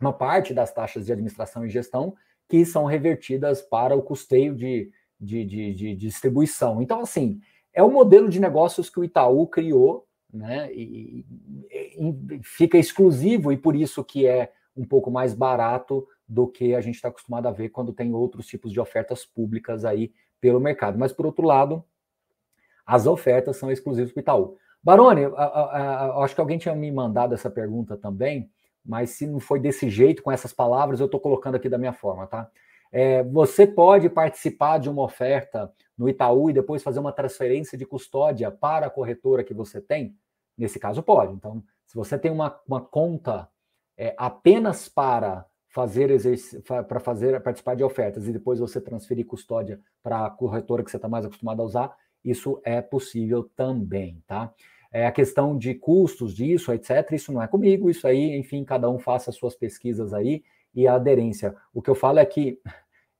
uma 0.00 0.12
parte 0.12 0.52
das 0.52 0.72
taxas 0.72 1.06
de 1.06 1.12
administração 1.12 1.64
e 1.64 1.70
gestão 1.70 2.14
que 2.50 2.66
são 2.66 2.84
revertidas 2.84 3.62
para 3.62 3.94
o 3.94 4.02
custeio 4.02 4.56
de, 4.56 4.90
de, 5.18 5.44
de, 5.44 5.72
de 5.72 5.94
distribuição. 5.94 6.82
Então, 6.82 7.00
assim, 7.00 7.40
é 7.72 7.80
o 7.80 7.90
modelo 7.90 8.28
de 8.28 8.40
negócios 8.40 8.90
que 8.90 8.98
o 8.98 9.04
Itaú 9.04 9.46
criou, 9.46 10.04
né, 10.32 10.68
e, 10.72 11.24
e 11.70 12.40
fica 12.42 12.76
exclusivo 12.76 13.52
e 13.52 13.56
por 13.56 13.74
isso 13.74 14.04
que 14.04 14.26
é 14.26 14.52
um 14.76 14.84
pouco 14.84 15.10
mais 15.10 15.32
barato 15.32 16.06
do 16.28 16.46
que 16.46 16.74
a 16.74 16.80
gente 16.80 16.96
está 16.96 17.08
acostumado 17.08 17.46
a 17.46 17.52
ver 17.52 17.68
quando 17.68 17.92
tem 17.92 18.12
outros 18.14 18.46
tipos 18.46 18.72
de 18.72 18.80
ofertas 18.80 19.24
públicas 19.24 19.84
aí 19.84 20.12
pelo 20.40 20.60
mercado. 20.60 20.98
Mas, 20.98 21.12
por 21.12 21.26
outro 21.26 21.46
lado, 21.46 21.84
as 22.84 23.06
ofertas 23.06 23.56
são 23.56 23.70
exclusivas 23.70 24.12
para 24.12 24.20
o 24.20 24.22
Itaú. 24.22 24.56
Baroni, 24.82 25.22
acho 26.22 26.34
que 26.34 26.40
alguém 26.40 26.58
tinha 26.58 26.74
me 26.74 26.90
mandado 26.90 27.34
essa 27.34 27.50
pergunta 27.50 27.96
também, 27.96 28.50
mas 28.84 29.10
se 29.10 29.26
não 29.26 29.40
foi 29.40 29.60
desse 29.60 29.88
jeito, 29.88 30.22
com 30.22 30.32
essas 30.32 30.52
palavras, 30.52 31.00
eu 31.00 31.06
estou 31.06 31.20
colocando 31.20 31.54
aqui 31.54 31.68
da 31.68 31.78
minha 31.78 31.92
forma, 31.92 32.26
tá? 32.26 32.50
É, 32.92 33.22
você 33.22 33.66
pode 33.66 34.08
participar 34.08 34.78
de 34.78 34.90
uma 34.90 35.02
oferta 35.02 35.72
no 35.96 36.08
Itaú 36.08 36.50
e 36.50 36.52
depois 36.52 36.82
fazer 36.82 36.98
uma 36.98 37.12
transferência 37.12 37.78
de 37.78 37.86
custódia 37.86 38.50
para 38.50 38.86
a 38.86 38.90
corretora 38.90 39.44
que 39.44 39.54
você 39.54 39.80
tem? 39.80 40.16
Nesse 40.58 40.78
caso, 40.78 41.02
pode. 41.02 41.32
Então, 41.32 41.62
se 41.86 41.94
você 41.94 42.18
tem 42.18 42.30
uma, 42.30 42.58
uma 42.66 42.80
conta 42.80 43.48
é, 43.96 44.14
apenas 44.18 44.88
para 44.88 45.46
fazer 45.68 46.10
para 46.66 46.98
fazer 46.98 47.40
participar 47.40 47.76
de 47.76 47.84
ofertas 47.84 48.26
e 48.26 48.32
depois 48.32 48.58
você 48.58 48.80
transferir 48.80 49.24
custódia 49.24 49.80
para 50.02 50.26
a 50.26 50.30
corretora 50.30 50.82
que 50.82 50.90
você 50.90 50.96
está 50.96 51.08
mais 51.08 51.24
acostumado 51.24 51.62
a 51.62 51.64
usar, 51.64 51.96
isso 52.24 52.60
é 52.64 52.82
possível 52.82 53.48
também, 53.54 54.22
tá? 54.26 54.52
É 54.92 55.06
a 55.06 55.12
questão 55.12 55.56
de 55.56 55.74
custos 55.74 56.34
disso, 56.34 56.72
etc. 56.72 57.12
Isso 57.12 57.32
não 57.32 57.42
é 57.42 57.46
comigo, 57.46 57.88
isso 57.88 58.06
aí, 58.06 58.36
enfim, 58.36 58.64
cada 58.64 58.90
um 58.90 58.98
faça 58.98 59.30
as 59.30 59.36
suas 59.36 59.54
pesquisas 59.54 60.12
aí 60.12 60.42
e 60.74 60.86
a 60.86 60.94
aderência. 60.94 61.54
O 61.72 61.80
que 61.80 61.90
eu 61.90 61.94
falo 61.94 62.18
é 62.18 62.26
que 62.26 62.60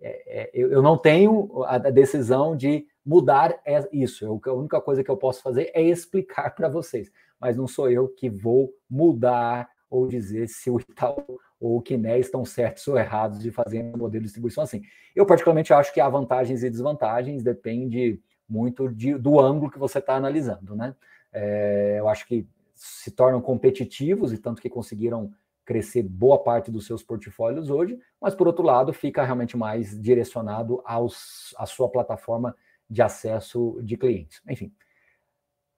é, 0.01 0.51
é, 0.51 0.51
eu 0.55 0.83
não 0.83 0.97
tenho 0.97 1.63
a 1.65 1.79
decisão 1.79 2.57
de 2.57 2.87
mudar 3.05 3.61
isso. 3.93 4.25
Eu, 4.25 4.41
a 4.47 4.53
única 4.53 4.81
coisa 4.81 5.05
que 5.05 5.11
eu 5.11 5.17
posso 5.17 5.43
fazer 5.43 5.71
é 5.75 5.83
explicar 5.83 6.51
para 6.55 6.69
vocês, 6.69 7.11
mas 7.39 7.57
não 7.57 7.67
sou 7.67 7.91
eu 7.91 8.09
que 8.09 8.31
vou 8.31 8.73
mudar 8.89 9.69
ou 9.91 10.07
dizer 10.07 10.49
se 10.49 10.71
o 10.71 10.79
Itaú 10.81 11.39
ou 11.61 11.77
o 11.77 11.83
Kiné 11.83 12.19
estão 12.19 12.45
certos 12.45 12.89
ou 12.89 12.97
errados 12.97 13.41
de 13.41 13.51
fazer 13.51 13.83
um 13.83 13.99
modelo 13.99 14.23
de 14.23 14.27
distribuição 14.27 14.65
assim. 14.65 14.81
Eu, 15.15 15.27
particularmente, 15.27 15.75
acho 15.75 15.93
que 15.93 16.01
há 16.01 16.09
vantagens 16.09 16.63
e 16.63 16.71
desvantagens, 16.71 17.43
depende 17.43 18.19
muito 18.49 18.89
de, 18.89 19.15
do 19.15 19.39
ângulo 19.39 19.71
que 19.71 19.79
você 19.79 19.99
está 19.99 20.15
analisando, 20.15 20.75
né? 20.75 20.95
É, 21.33 21.97
eu 21.99 22.09
acho 22.09 22.27
que 22.27 22.47
se 22.75 23.11
tornam 23.11 23.41
competitivos 23.41 24.33
e 24.33 24.39
tanto 24.39 24.63
que 24.63 24.71
conseguiram 24.71 25.33
crescer 25.65 26.03
boa 26.03 26.43
parte 26.43 26.71
dos 26.71 26.87
seus 26.87 27.03
portfólios 27.03 27.71
hoje, 27.71 27.99
mas 28.21 28.35
por 28.35 28.47
outro 28.47 28.65
lado 28.65 28.93
fica 28.93 29.23
realmente 29.23 29.57
mais 29.57 30.01
direcionado 30.01 30.83
aos, 30.85 31.55
à 31.57 31.67
sua 31.67 31.89
plataforma 31.89 32.57
de 32.89 33.03
acesso 33.03 33.79
de 33.83 33.97
clientes. 33.97 34.43
Enfim, 34.49 34.73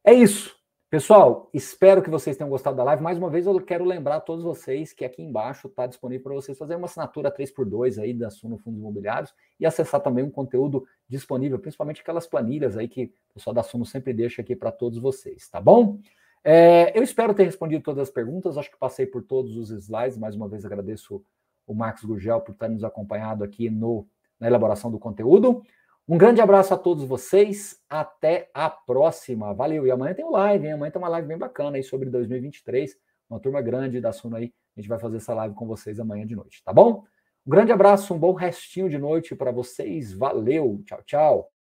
é 0.05 0.15
isso. 0.15 0.57
Pessoal, 0.93 1.49
espero 1.55 2.03
que 2.03 2.11
vocês 2.11 2.37
tenham 2.37 2.51
gostado 2.51 2.77
da 2.77 2.85
live. 2.85 3.03
Mais 3.03 3.17
uma 3.17 3.31
vez, 3.31 3.47
eu 3.47 3.59
quero 3.63 3.83
lembrar 3.83 4.17
a 4.17 4.21
todos 4.21 4.45
vocês 4.45 4.93
que 4.93 5.07
aqui 5.07 5.23
embaixo 5.23 5.67
está 5.67 5.87
disponível 5.87 6.25
para 6.25 6.35
vocês 6.35 6.59
fazerem 6.59 6.83
uma 6.83 6.85
assinatura 6.85 7.35
3x2 7.35 7.99
aí 7.99 8.13
da 8.13 8.29
Suno 8.29 8.59
Fundos 8.59 8.79
Imobiliários 8.79 9.33
e 9.59 9.65
acessar 9.65 10.03
também 10.03 10.23
um 10.23 10.31
conteúdo 10.31 10.87
disponível, 11.09 11.59
principalmente 11.59 12.03
aquelas 12.03 12.27
planilhas 12.27 12.77
aí 12.77 12.89
que 12.89 13.05
o 13.31 13.33
pessoal 13.33 13.55
da 13.55 13.63
Suno 13.63 13.87
sempre 13.87 14.13
deixa 14.13 14.43
aqui 14.43 14.55
para 14.55 14.71
todos 14.71 14.99
vocês, 14.99 15.49
tá 15.49 15.59
bom? 15.59 15.99
É, 16.45 16.93
eu 16.95 17.03
espero 17.03 17.33
ter 17.33 17.45
respondido 17.45 17.83
todas 17.83 18.03
as 18.03 18.11
perguntas, 18.11 18.59
acho 18.59 18.71
que 18.71 18.77
passei 18.77 19.07
por 19.07 19.23
todos 19.23 19.57
os 19.57 19.71
slides. 19.71 20.19
Mais 20.19 20.37
uma 20.37 20.47
vez 20.47 20.63
agradeço 20.67 21.25
o 21.67 21.73
Marcos 21.73 22.05
Gurgel 22.05 22.43
por 22.43 22.53
estar 22.53 22.69
nos 22.69 22.85
acompanhado 22.85 23.43
aqui 23.43 23.71
no, 23.71 24.07
na 24.39 24.47
elaboração 24.47 24.91
do 24.91 24.99
conteúdo. 24.99 25.63
Um 26.09 26.19
grande 26.19 26.41
abraço 26.41 26.75
a 26.75 26.77
todos 26.77 27.05
vocês. 27.05 27.81
Até 27.89 28.51
a 28.53 28.69
próxima. 28.69 29.55
Valeu. 29.55 29.87
E 29.87 29.91
amanhã 29.91 30.15
tem 30.15 30.25
um 30.25 30.31
live, 30.31 30.67
hein? 30.67 30.73
Amanhã 30.73 30.91
tem 30.91 31.01
uma 31.01 31.09
live 31.09 31.29
bem 31.29 31.39
bacana 31.39 31.77
aí 31.77 31.83
sobre 31.83 32.11
2023. 32.11 32.97
Uma 33.31 33.41
turma 33.41 33.63
grande 33.63 34.01
da 34.01 34.13
Suno 34.13 34.37
aí. 34.37 34.53
A 34.77 34.81
gente 34.81 34.89
vai 34.89 34.99
fazer 34.99 35.19
essa 35.19 35.35
live 35.35 35.55
com 35.55 35.67
vocês 35.67 36.01
amanhã 36.01 36.27
de 36.27 36.35
noite, 36.35 36.63
tá 36.65 36.73
bom? 36.73 37.05
Um 37.47 37.51
grande 37.51 37.73
abraço, 37.73 38.15
um 38.15 38.19
bom 38.19 38.33
restinho 38.33 38.89
de 38.89 38.99
noite 38.99 39.35
para 39.35 39.51
vocês. 39.51 40.13
Valeu. 40.13 40.83
Tchau, 40.87 41.03
tchau. 41.05 41.62